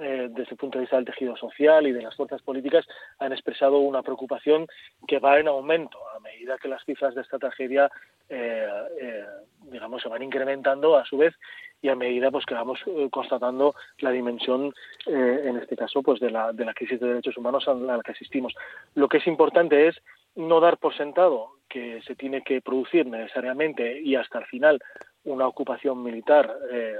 eh, 0.00 0.28
desde 0.30 0.52
el 0.52 0.56
punto 0.56 0.78
de 0.78 0.82
vista 0.82 0.96
del 0.96 1.04
tejido 1.04 1.36
social 1.36 1.86
y 1.86 1.92
de 1.92 2.00
las 2.00 2.16
fuerzas 2.16 2.40
políticas 2.40 2.86
han 3.18 3.32
expresado 3.32 3.78
una 3.78 4.02
preocupación 4.02 4.66
que 5.06 5.18
va 5.18 5.38
en 5.38 5.48
aumento. 5.48 5.98
A 6.16 6.20
medida 6.20 6.56
que 6.56 6.68
las 6.68 6.82
cifras 6.84 7.14
de 7.14 7.20
esta 7.20 7.38
tragedia 7.38 7.90
eh, 8.30 8.66
eh, 9.00 9.24
digamos 9.64 10.02
se 10.02 10.08
van 10.08 10.22
incrementando 10.22 10.96
a 10.96 11.04
su 11.04 11.18
vez 11.18 11.34
y 11.82 11.88
a 11.88 11.96
medida 11.96 12.30
pues 12.30 12.46
que 12.46 12.54
vamos 12.54 12.80
constatando 13.10 13.74
la 13.98 14.10
dimensión 14.12 14.72
en 15.06 15.56
este 15.56 15.76
caso 15.76 16.00
pues 16.00 16.20
de 16.20 16.30
la, 16.30 16.52
de 16.52 16.64
la 16.64 16.74
crisis 16.74 17.00
de 17.00 17.08
derechos 17.08 17.36
humanos 17.36 17.66
a 17.66 17.74
la 17.74 18.00
que 18.02 18.12
asistimos. 18.12 18.54
Lo 18.94 19.08
que 19.08 19.18
es 19.18 19.26
importante 19.26 19.88
es 19.88 19.96
no 20.36 20.60
dar 20.60 20.78
por 20.78 20.96
sentado 20.96 21.56
que 21.68 22.00
se 22.02 22.14
tiene 22.14 22.42
que 22.42 22.60
producir 22.60 23.06
necesariamente 23.06 24.00
y 24.00 24.14
hasta 24.14 24.38
el 24.38 24.46
final 24.46 24.78
una 25.24 25.46
ocupación 25.46 26.02
militar 26.02 26.52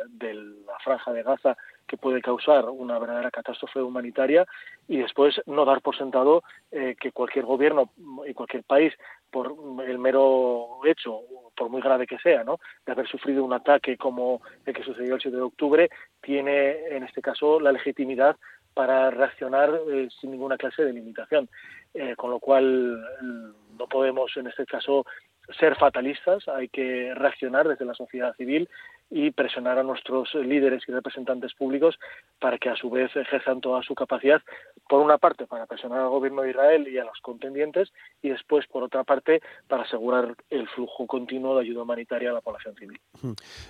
de 0.09 0.35
la 0.35 0.79
franja 0.85 1.13
de 1.13 1.23
Gaza 1.23 1.57
que 1.93 1.99
puede 1.99 2.23
causar 2.23 2.71
una 2.71 2.99
verdadera 2.99 3.31
catástrofe 3.31 3.81
humanitaria 3.81 4.47
y 4.89 4.97
después 4.97 5.41
no 5.45 5.67
dar 5.67 5.83
por 5.83 5.95
sentado 5.95 6.43
eh, 6.71 6.97
que 6.99 7.13
cualquier 7.13 7.45
gobierno 7.45 7.91
y 8.27 8.33
cualquier 8.33 8.65
país, 8.65 8.95
por 9.31 9.55
el 9.87 9.99
mero 9.99 10.81
hecho, 10.87 11.21
por 11.55 11.69
muy 11.69 11.83
grave 11.83 12.07
que 12.07 12.19
sea, 12.19 12.45
¿no? 12.45 12.61
de 12.87 12.93
haber 12.93 13.07
sufrido 13.09 13.45
un 13.45 13.53
ataque 13.53 13.99
como 13.99 14.41
el 14.65 14.75
que 14.75 14.85
sucedió 14.85 15.17
el 15.17 15.21
7 15.21 15.37
de 15.37 15.43
octubre, 15.43 15.91
tiene 16.23 16.97
en 16.97 17.03
este 17.03 17.21
caso 17.21 17.61
la 17.61 17.73
legitimidad 17.73 18.37
para 18.73 19.11
reaccionar 19.11 19.79
eh, 19.91 20.09
sin 20.19 20.31
ninguna 20.31 20.57
clase 20.57 20.85
de 20.85 20.95
limitación. 20.95 21.49
Eh, 21.95 22.17
con 22.17 22.31
lo 22.31 22.41
cual 22.41 23.05
no 23.79 23.87
podemos 23.87 24.35
en 24.39 24.47
este 24.47 24.65
caso 24.65 25.05
ser 25.59 25.77
fatalistas, 25.77 26.49
hay 26.49 26.69
que 26.69 27.15
reaccionar 27.15 27.69
desde 27.69 27.85
la 27.85 27.95
sociedad 27.95 28.35
civil 28.37 28.69
y 29.15 29.31
presionar 29.31 29.79
a 29.79 29.83
nuestros 29.83 30.35
líderes 30.35 30.83
y 30.89 30.93
representantes 30.93 31.53
públicos 31.53 31.99
para 32.41 32.57
que 32.57 32.71
a 32.71 32.77
su 32.77 32.89
vez 32.89 33.15
ejerzan 33.15 33.61
toda 33.61 33.83
su 33.83 33.95
capacidad, 33.95 34.41
por 34.89 35.01
una 35.01 35.19
parte 35.19 35.47
para 35.47 35.67
presionar 35.67 36.01
al 36.01 36.09
gobierno 36.09 36.43
de 36.43 36.51
Israel 36.51 36.89
y 36.89 36.97
a 36.99 37.05
los 37.05 37.19
contendientes 37.21 37.93
y 38.23 38.31
después 38.31 38.67
por 38.67 38.83
otra 38.83 39.05
parte 39.05 39.43
para 39.69 39.83
asegurar 39.83 40.35
el 40.49 40.67
flujo 40.69 41.07
continuo 41.07 41.55
de 41.57 41.67
ayuda 41.67 41.83
humanitaria 41.83 42.31
a 42.31 42.33
la 42.33 42.41
población 42.41 42.75
civil. 42.75 42.99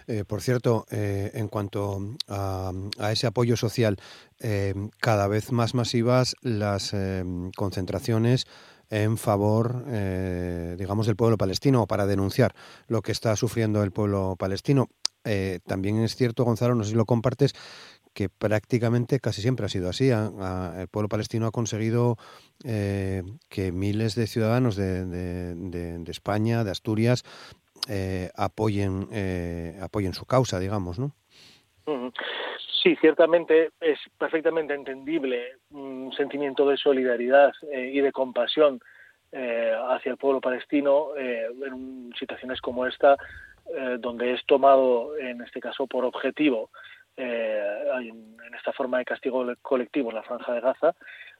Eh, 0.06 0.24
por 0.24 0.42
cierto, 0.42 0.86
eh, 0.92 1.32
en 1.34 1.48
cuanto 1.48 1.98
a, 2.28 2.70
ese 3.10 3.26
apoyo 3.26 3.56
social, 3.56 3.96
eh, 4.38 4.74
cada 5.00 5.26
vez 5.26 5.50
más 5.50 5.74
masivas 5.74 6.36
las 6.42 6.94
concentraciones 7.56 8.46
en 8.92 9.16
favor, 9.16 9.84
digamos, 10.76 11.06
del 11.06 11.16
pueblo 11.16 11.38
palestino 11.38 11.82
o 11.82 11.86
para 11.86 12.06
denunciar 12.06 12.54
lo 12.86 13.00
que 13.00 13.10
está 13.10 13.34
sufriendo 13.36 13.82
el 13.82 13.90
pueblo 13.90 14.36
palestino. 14.38 14.88
Eh, 15.24 15.60
también 15.66 16.00
es 16.00 16.16
cierto, 16.16 16.44
Gonzalo, 16.44 16.74
no 16.74 16.84
sé 16.84 16.90
si 16.90 16.96
lo 16.96 17.06
compartes, 17.06 17.54
que 18.12 18.28
prácticamente 18.28 19.20
casi 19.20 19.40
siempre 19.40 19.66
ha 19.66 19.68
sido 19.68 19.88
así. 19.88 20.10
el 20.10 20.88
pueblo 20.88 21.08
palestino 21.08 21.46
ha 21.46 21.50
conseguido 21.50 22.18
eh, 22.64 23.22
que 23.48 23.72
miles 23.72 24.14
de 24.14 24.26
ciudadanos 24.26 24.76
de, 24.76 26.04
España, 26.08 26.64
de 26.64 26.70
Asturias, 26.70 27.24
eh, 27.88 28.30
apoyen, 28.36 29.08
apoyen 29.80 30.14
su 30.14 30.26
causa, 30.26 30.58
digamos, 30.58 30.98
¿no? 30.98 31.14
Sí, 32.82 32.96
ciertamente 32.96 33.70
es 33.80 33.98
perfectamente 34.18 34.74
entendible 34.74 35.56
un 35.70 36.12
sentimiento 36.16 36.68
de 36.68 36.76
solidaridad 36.76 37.52
y 37.72 38.00
de 38.00 38.12
compasión 38.12 38.80
hacia 39.32 40.12
el 40.12 40.18
pueblo 40.18 40.40
palestino 40.40 41.16
en 41.16 42.12
situaciones 42.18 42.60
como 42.60 42.86
esta 42.86 43.16
eh, 43.66 43.96
donde 43.98 44.32
es 44.32 44.44
tomado, 44.44 45.16
en 45.16 45.40
este 45.40 45.60
caso, 45.60 45.86
por 45.86 46.04
objetivo, 46.04 46.70
eh, 47.16 47.84
en, 48.00 48.36
esta 48.54 48.72
forma 48.72 48.98
de 48.98 49.04
castigo 49.04 49.46
colectivo 49.62 50.10
en 50.10 50.16
la 50.16 50.22
Franja 50.22 50.52
de 50.52 50.60
Gaza, 50.60 50.94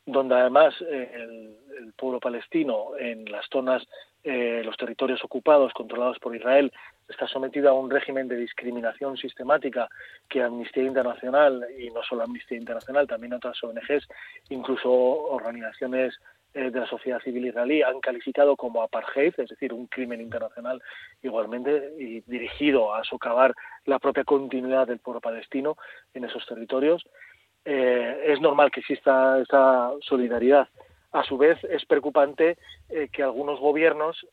donde 0.06 0.34
además 0.34 0.74
eh, 0.80 1.10
el, 1.14 1.92
pueblo 1.94 2.20
palestino 2.20 2.96
en 2.98 3.30
las 3.30 3.46
zonas, 3.52 3.86
los 4.24 4.76
territorios 4.76 5.24
ocupados, 5.24 5.72
controlados 5.72 6.18
por 6.18 6.36
Israel, 6.36 6.72
está 7.08 7.26
sometido 7.26 7.70
a 7.70 7.74
un 7.74 7.90
régimen 7.90 8.28
de 8.28 8.36
discriminación 8.36 9.16
sistemática 9.16 9.88
que 10.28 10.42
Amnistía 10.42 10.84
Internacional, 10.84 11.66
y 11.78 11.90
no 11.90 12.02
solo 12.02 12.22
Amnistía 12.22 12.58
Internacional, 12.58 13.08
también 13.08 13.32
otras 13.32 13.62
ONGs, 13.62 14.08
incluso 14.50 14.90
organizaciones 14.90 16.14
eh, 16.54 16.70
de 16.70 16.80
la 16.80 16.86
sociedad 16.86 17.18
civil 17.22 17.46
israelí 17.46 17.80
han 17.80 17.98
calificado 18.00 18.56
como 18.56 18.82
apartheid, 18.82 19.32
es 19.38 19.48
decir, 19.48 19.72
un 19.72 19.86
crimen 19.86 20.20
internacional 20.20 20.82
igualmente 21.22 21.94
y 21.98 22.20
dirigido 22.26 22.94
a 22.94 23.02
socavar 23.04 23.54
la 23.86 23.98
propia 23.98 24.24
continuidad 24.24 24.86
del 24.86 24.98
pueblo 24.98 25.22
palestino 25.22 25.78
en 26.12 26.24
esos 26.24 26.44
territorios. 26.46 27.02
Eh, 27.64 28.24
es 28.26 28.40
normal 28.42 28.70
que 28.70 28.80
exista 28.80 29.40
esa 29.40 29.92
solidaridad. 30.02 30.68
A 31.12 31.22
su 31.24 31.36
vez, 31.36 31.62
es 31.64 31.84
preocupante 31.84 32.56
eh, 32.88 33.08
que 33.12 33.22
algunos 33.22 33.60
gobiernos, 33.60 34.26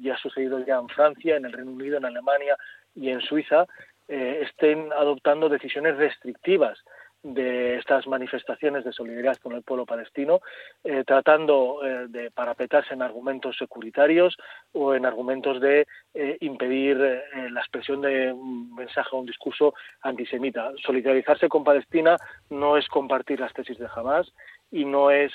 y 0.00 0.08
ha 0.10 0.16
sucedido 0.18 0.64
ya 0.64 0.78
en 0.78 0.88
Francia, 0.88 1.36
en 1.36 1.44
el 1.44 1.52
Reino 1.52 1.72
Unido, 1.72 1.98
en 1.98 2.04
Alemania 2.04 2.56
y 2.94 3.10
en 3.10 3.20
Suiza, 3.20 3.66
estén 4.08 4.92
adoptando 4.92 5.48
decisiones 5.48 5.96
restrictivas 5.96 6.78
de 7.22 7.76
estas 7.76 8.06
manifestaciones 8.06 8.84
de 8.84 8.92
solidaridad 8.92 9.36
con 9.36 9.52
el 9.52 9.62
pueblo 9.62 9.86
palestino, 9.86 10.40
eh, 10.82 11.04
tratando 11.06 11.80
eh, 11.84 12.06
de 12.08 12.30
parapetarse 12.32 12.94
en 12.94 13.02
argumentos 13.02 13.56
securitarios 13.56 14.36
o 14.72 14.94
en 14.94 15.06
argumentos 15.06 15.60
de 15.60 15.86
eh, 16.14 16.36
impedir 16.40 16.96
la 16.96 17.60
expresión 17.60 18.00
de 18.00 18.32
un 18.32 18.74
mensaje 18.74 19.10
o 19.12 19.20
un 19.20 19.26
discurso 19.26 19.74
antisemita. 20.02 20.72
Solidarizarse 20.84 21.48
con 21.48 21.62
Palestina 21.62 22.16
no 22.50 22.76
es 22.76 22.88
compartir 22.88 23.38
las 23.38 23.52
tesis 23.52 23.78
de 23.78 23.88
Hamas 23.94 24.32
y 24.72 24.84
no 24.84 25.10
es 25.10 25.32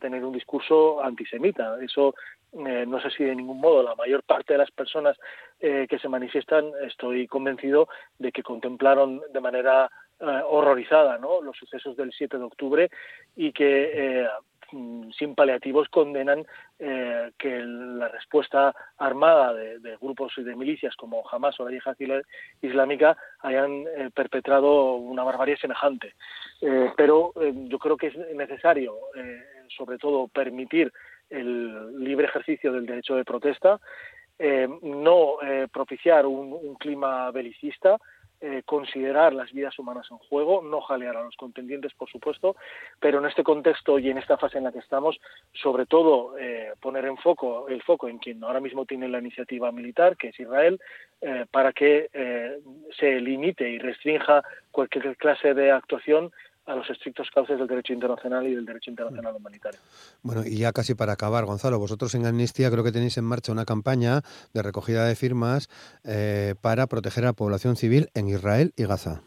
tener 0.00 0.24
un 0.24 0.32
discurso 0.32 1.04
antisemita. 1.04 1.76
Eso 1.80 2.14
no 2.52 3.00
sé 3.00 3.10
si 3.10 3.22
de 3.22 3.36
ningún 3.36 3.60
modo 3.60 3.82
la 3.82 3.94
mayor 3.94 4.22
parte 4.22 4.54
de 4.54 4.58
las 4.58 4.70
personas 4.70 5.16
que 5.60 5.98
se 6.00 6.08
manifiestan, 6.08 6.72
estoy 6.86 7.26
convencido 7.26 7.88
de 8.18 8.32
que 8.32 8.42
contemplaron 8.42 9.20
de 9.30 9.40
manera 9.40 9.90
eh, 10.20 10.42
horrorizada 10.48 11.16
¿no? 11.16 11.40
los 11.40 11.56
sucesos 11.56 11.96
del 11.96 12.12
7 12.12 12.38
de 12.38 12.42
octubre 12.42 12.90
y 13.36 13.52
que 13.52 13.92
eh, 13.94 14.28
sin 14.70 15.34
paliativos 15.34 15.88
condenan 15.88 16.46
eh, 16.78 17.30
que 17.38 17.60
la 17.60 18.08
respuesta 18.08 18.74
armada 18.98 19.54
de, 19.54 19.96
grupos 20.00 20.32
y 20.36 20.42
de 20.42 20.54
milicias 20.54 20.94
como 20.96 21.24
Hamas 21.30 21.58
o 21.58 21.64
la 21.64 21.70
Yihad 21.70 21.96
Islámica 22.62 23.16
hayan 23.40 23.84
perpetrado 24.14 24.94
una 24.94 25.24
barbarie 25.24 25.56
semejante. 25.56 26.14
pero 26.96 27.32
yo 27.68 27.78
creo 27.78 27.96
que 27.96 28.08
es 28.08 28.16
necesario, 28.34 28.94
sobre 29.76 29.98
todo, 29.98 30.28
permitir 30.28 30.92
el 31.30 32.02
libre 32.02 32.26
ejercicio 32.26 32.72
del 32.72 32.86
derecho 32.86 33.16
de 33.16 33.24
protesta, 33.24 33.80
no 34.82 35.36
propiciar 35.72 36.26
un 36.26 36.74
clima 36.76 37.30
belicista, 37.30 37.98
eh, 38.40 38.62
considerar 38.64 39.32
las 39.32 39.52
vidas 39.52 39.76
humanas 39.80 40.06
en 40.12 40.18
juego, 40.18 40.62
no 40.62 40.80
jalear 40.80 41.16
a 41.16 41.24
los 41.24 41.34
contendientes, 41.36 41.92
por 41.94 42.08
supuesto, 42.08 42.54
pero 43.00 43.18
en 43.18 43.26
este 43.26 43.42
contexto 43.42 43.98
y 43.98 44.10
en 44.10 44.18
esta 44.18 44.36
fase 44.36 44.58
en 44.58 44.64
la 44.64 44.70
que 44.70 44.78
estamos, 44.78 45.18
sobre 45.54 45.86
todo 45.86 46.38
eh, 46.38 46.72
poner 46.80 47.04
en 47.06 47.16
foco 47.16 47.68
el 47.68 47.82
foco 47.82 48.08
en 48.08 48.18
quien 48.18 48.44
ahora 48.44 48.60
mismo 48.60 48.86
tiene 48.86 49.08
la 49.08 49.18
iniciativa 49.18 49.72
militar, 49.72 50.16
que 50.16 50.28
es 50.28 50.38
Israel, 50.38 50.80
eh, 51.20 51.46
para 51.50 51.72
que 51.72 52.08
se 52.96 53.20
limite 53.20 53.68
y 53.68 53.78
restrinja 53.80 54.44
cualquier 54.70 55.16
clase 55.16 55.54
de 55.54 55.72
actuación 55.72 56.30
a 56.68 56.76
los 56.76 56.88
estrictos 56.90 57.28
cauces 57.34 57.58
del 57.58 57.66
derecho 57.66 57.94
internacional 57.94 58.46
y 58.46 58.54
del 58.54 58.66
derecho 58.66 58.90
internacional 58.90 59.34
humanitario. 59.34 59.80
Bueno, 60.22 60.42
y 60.44 60.58
ya 60.58 60.72
casi 60.72 60.94
para 60.94 61.14
acabar, 61.14 61.46
Gonzalo, 61.46 61.78
vosotros 61.78 62.14
en 62.14 62.26
Amnistía 62.26 62.70
creo 62.70 62.84
que 62.84 62.92
tenéis 62.92 63.16
en 63.16 63.24
marcha 63.24 63.52
una 63.52 63.64
campaña 63.64 64.20
de 64.52 64.62
recogida 64.62 65.06
de 65.06 65.16
firmas 65.16 65.68
eh, 66.04 66.54
para 66.60 66.86
proteger 66.86 67.24
a 67.24 67.28
la 67.28 67.32
población 67.32 67.76
civil 67.76 68.08
en 68.14 68.28
Israel 68.28 68.72
y 68.76 68.84
Gaza. 68.84 69.22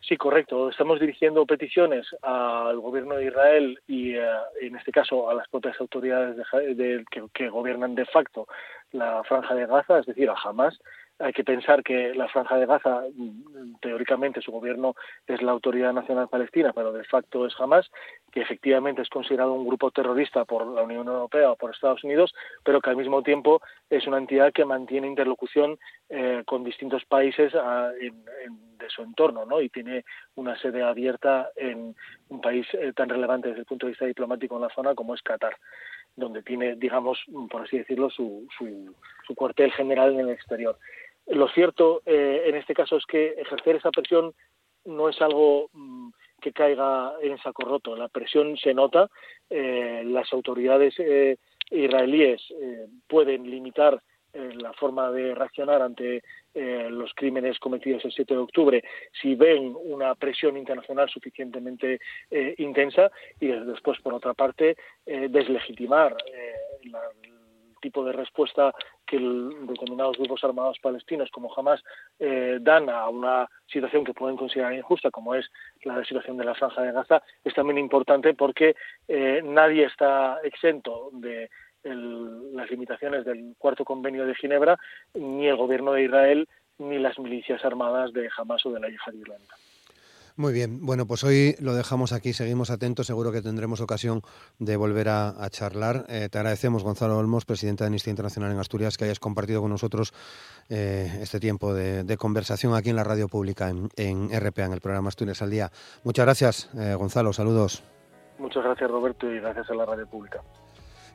Sí, 0.00 0.16
correcto. 0.16 0.70
Estamos 0.70 0.98
dirigiendo 1.00 1.44
peticiones 1.44 2.06
al 2.22 2.80
gobierno 2.80 3.16
de 3.16 3.26
Israel 3.26 3.78
y, 3.86 4.14
eh, 4.14 4.26
en 4.62 4.76
este 4.76 4.90
caso, 4.90 5.28
a 5.28 5.34
las 5.34 5.46
propias 5.48 5.78
autoridades 5.80 6.36
que, 7.10 7.24
que, 7.32 7.48
gobiernan 7.48 7.94
de 7.94 8.06
facto 8.06 8.48
la 8.92 9.22
franja 9.24 9.54
de 9.54 9.66
Gaza, 9.66 9.98
es 9.98 10.06
decir, 10.06 10.30
a 10.30 10.34
Hamas, 10.42 10.80
hay 11.18 11.32
que 11.32 11.44
pensar 11.44 11.82
que 11.82 12.14
la 12.14 12.28
Franja 12.28 12.56
de 12.56 12.66
Gaza, 12.66 13.02
teóricamente 13.80 14.40
su 14.40 14.52
gobierno 14.52 14.94
es 15.26 15.42
la 15.42 15.52
Autoridad 15.52 15.92
Nacional 15.92 16.28
Palestina, 16.28 16.72
pero 16.72 16.92
de 16.92 17.04
facto 17.04 17.46
es 17.46 17.54
Hamas, 17.58 17.90
que 18.30 18.40
efectivamente 18.40 19.02
es 19.02 19.08
considerado 19.08 19.52
un 19.52 19.66
grupo 19.66 19.90
terrorista 19.90 20.44
por 20.44 20.66
la 20.66 20.82
Unión 20.82 21.08
Europea 21.08 21.52
o 21.52 21.56
por 21.56 21.72
Estados 21.72 22.04
Unidos, 22.04 22.34
pero 22.64 22.80
que 22.80 22.90
al 22.90 22.96
mismo 22.96 23.22
tiempo 23.22 23.60
es 23.90 24.06
una 24.06 24.18
entidad 24.18 24.52
que 24.52 24.64
mantiene 24.64 25.08
interlocución 25.08 25.78
eh, 26.08 26.42
con 26.46 26.62
distintos 26.62 27.04
países 27.04 27.52
ah, 27.54 27.90
de 27.98 28.90
su 28.90 29.02
entorno, 29.02 29.44
¿no? 29.44 29.60
Y 29.60 29.70
tiene 29.70 30.04
una 30.36 30.56
sede 30.58 30.82
abierta 30.82 31.50
en 31.56 31.96
un 32.28 32.40
país 32.40 32.66
eh, 32.74 32.92
tan 32.94 33.08
relevante 33.08 33.48
desde 33.48 33.60
el 33.60 33.66
punto 33.66 33.86
de 33.86 33.92
vista 33.92 34.06
diplomático 34.06 34.54
en 34.56 34.62
la 34.62 34.70
zona 34.70 34.94
como 34.94 35.14
es 35.14 35.22
Qatar 35.22 35.56
donde 36.18 36.42
tiene, 36.42 36.74
digamos, 36.74 37.18
por 37.48 37.62
así 37.62 37.78
decirlo, 37.78 38.10
su, 38.10 38.46
su, 38.58 38.94
su 39.26 39.34
cuartel 39.34 39.70
general 39.72 40.14
en 40.14 40.20
el 40.20 40.30
exterior. 40.30 40.76
Lo 41.30 41.48
cierto 41.48 42.02
en 42.06 42.54
este 42.54 42.74
caso 42.74 42.96
es 42.96 43.04
que 43.06 43.34
ejercer 43.38 43.76
esa 43.76 43.90
presión 43.90 44.32
no 44.84 45.08
es 45.08 45.20
algo 45.20 45.68
mm, 45.72 46.10
que 46.40 46.52
caiga 46.52 47.12
en 47.20 47.36
saco 47.38 47.62
roto. 47.64 47.96
La 47.96 48.08
presión 48.08 48.56
se 48.56 48.72
nota. 48.74 49.10
las 49.50 50.32
autoridades 50.32 50.94
israelíes 51.70 52.42
pueden 53.06 53.50
limitar 53.50 54.00
la 54.32 54.72
forma 54.72 55.10
de 55.10 55.34
reaccionar 55.34 55.82
ante 55.82 56.22
eh, 56.54 56.88
los 56.90 57.12
crímenes 57.14 57.58
cometidos 57.58 58.04
el 58.04 58.12
7 58.12 58.34
de 58.34 58.40
octubre 58.40 58.84
si 59.20 59.34
ven 59.34 59.74
una 59.76 60.14
presión 60.14 60.56
internacional 60.56 61.08
suficientemente 61.08 62.00
eh, 62.30 62.54
intensa 62.58 63.10
y 63.40 63.46
después, 63.46 64.00
por 64.00 64.14
otra 64.14 64.34
parte, 64.34 64.76
eh, 65.06 65.28
deslegitimar 65.30 66.16
el 66.82 66.92
tipo 67.80 68.04
de 68.04 68.12
respuesta 68.12 68.72
que 69.08 69.18
determinados 69.18 70.18
grupos 70.18 70.44
armados 70.44 70.78
palestinos 70.80 71.30
como 71.30 71.52
Hamas 71.56 71.82
dan 72.60 72.90
a 72.90 73.08
una 73.08 73.48
situación 73.66 74.04
que 74.04 74.14
pueden 74.14 74.36
considerar 74.36 74.74
injusta 74.74 75.10
como 75.10 75.34
es 75.34 75.50
la 75.82 76.04
situación 76.04 76.36
de 76.36 76.44
la 76.44 76.54
franja 76.54 76.82
de 76.82 76.92
Gaza 76.92 77.22
es 77.44 77.54
también 77.54 77.78
importante 77.78 78.34
porque 78.34 78.76
nadie 79.08 79.84
está 79.86 80.38
exento 80.42 81.10
de 81.12 81.48
las 81.82 82.70
limitaciones 82.70 83.24
del 83.24 83.54
cuarto 83.58 83.84
convenio 83.84 84.26
de 84.26 84.34
Ginebra, 84.34 84.78
ni 85.14 85.46
el 85.46 85.56
gobierno 85.56 85.92
de 85.92 86.04
Israel 86.04 86.48
ni 86.78 86.98
las 86.98 87.18
milicias 87.18 87.64
armadas 87.64 88.12
de 88.12 88.28
Hamas 88.36 88.64
o 88.66 88.70
de 88.70 88.80
la 88.80 88.88
Yihad 88.88 89.12
Islámica. 89.12 89.56
Muy 90.38 90.52
bien, 90.52 90.86
bueno, 90.86 91.04
pues 91.04 91.24
hoy 91.24 91.56
lo 91.58 91.74
dejamos 91.74 92.12
aquí, 92.12 92.32
seguimos 92.32 92.70
atentos, 92.70 93.08
seguro 93.08 93.32
que 93.32 93.42
tendremos 93.42 93.80
ocasión 93.80 94.22
de 94.60 94.76
volver 94.76 95.08
a, 95.08 95.34
charlar. 95.50 96.04
Eh, 96.08 96.28
te 96.30 96.38
agradecemos, 96.38 96.84
Gonzalo 96.84 97.18
Olmos, 97.18 97.44
presidente 97.44 97.82
de 97.82 97.88
Amnistía 97.88 98.12
Internacional 98.12 98.52
en 98.52 98.58
Asturias, 98.60 98.96
que 98.96 99.04
hayas 99.04 99.18
compartido 99.18 99.60
con 99.62 99.70
nosotros 99.70 100.14
eh, 100.68 101.10
este 101.20 101.40
tiempo 101.40 101.74
de, 101.74 102.16
conversación 102.16 102.76
aquí 102.76 102.88
en 102.90 102.94
la 102.94 103.02
radio 103.02 103.26
pública, 103.26 103.68
en, 103.68 103.88
RPA, 104.30 104.66
en 104.66 104.74
el 104.74 104.80
programa 104.80 105.08
Asturias 105.08 105.42
al 105.42 105.50
Día. 105.50 105.72
Muchas 106.04 106.24
gracias, 106.24 106.70
eh, 106.78 106.94
Gonzalo, 106.94 107.32
saludos. 107.32 107.82
Muchas 108.38 108.62
gracias, 108.62 108.88
Roberto, 108.88 109.28
y 109.28 109.40
gracias 109.40 109.68
a 109.68 109.74
la 109.74 109.86
radio 109.86 110.06
pública. 110.06 110.40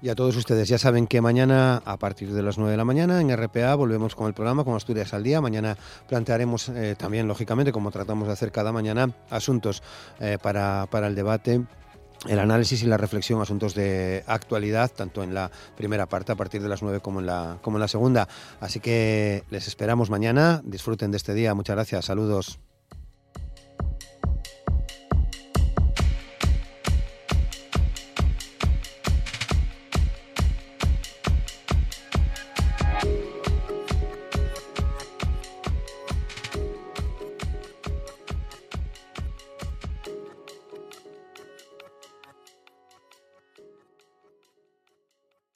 Y 0.04 0.10
a 0.10 0.16
todos 0.16 0.36
ustedes, 0.36 0.68
ya 0.68 0.78
saben 0.78 1.08
que 1.08 1.22
mañana, 1.22 1.82
a 1.86 1.96
partir 1.96 2.34
de 2.34 2.44
las 2.44 2.58
9 2.58 2.72
de 2.72 2.76
la 2.78 2.84
mañana, 2.84 3.22
en 3.22 3.34
RPA 3.34 3.74
volvemos 3.76 4.16
con 4.16 4.28
el 4.28 4.34
programa, 4.34 4.66
con 4.66 4.76
Asturias 4.76 5.14
al 5.14 5.24
Día. 5.24 5.40
Mañana 5.40 5.78
plantearemos 6.10 6.68
eh, 6.68 6.96
también, 6.98 7.26
lógicamente, 7.26 7.72
como 7.72 7.90
tratamos 7.90 8.28
de 8.28 8.34
hacer 8.34 8.52
cada 8.52 8.74
mañana, 8.74 9.16
asuntos 9.30 9.82
eh, 10.20 10.38
para, 10.44 10.88
para 10.92 11.08
el 11.08 11.16
debate 11.16 11.62
el 12.28 12.40
análisis 12.40 12.84
y 12.84 12.86
la 12.86 12.98
reflexión, 12.98 13.42
asuntos 13.42 13.76
de 13.76 14.26
actualidad, 14.28 14.92
tanto 14.94 15.24
en 15.24 15.34
la 15.34 15.50
primera 15.78 16.06
parte 16.06 16.34
a 16.34 16.36
partir 16.36 16.62
de 16.62 16.68
las 16.68 16.82
9 16.82 17.00
como 17.00 17.22
en 17.22 17.26
la, 17.26 17.60
como 17.62 17.78
en 17.78 17.82
la 17.82 17.88
segunda. 17.88 18.28
Así 18.60 18.82
que 18.82 19.46
les 19.52 19.70
esperamos 19.70 20.10
mañana. 20.10 20.62
Disfruten 20.66 21.12
de 21.12 21.18
este 21.18 21.34
día. 21.34 21.54
Muchas 21.54 21.78
gracias. 21.78 22.04
Saludos. 22.04 22.60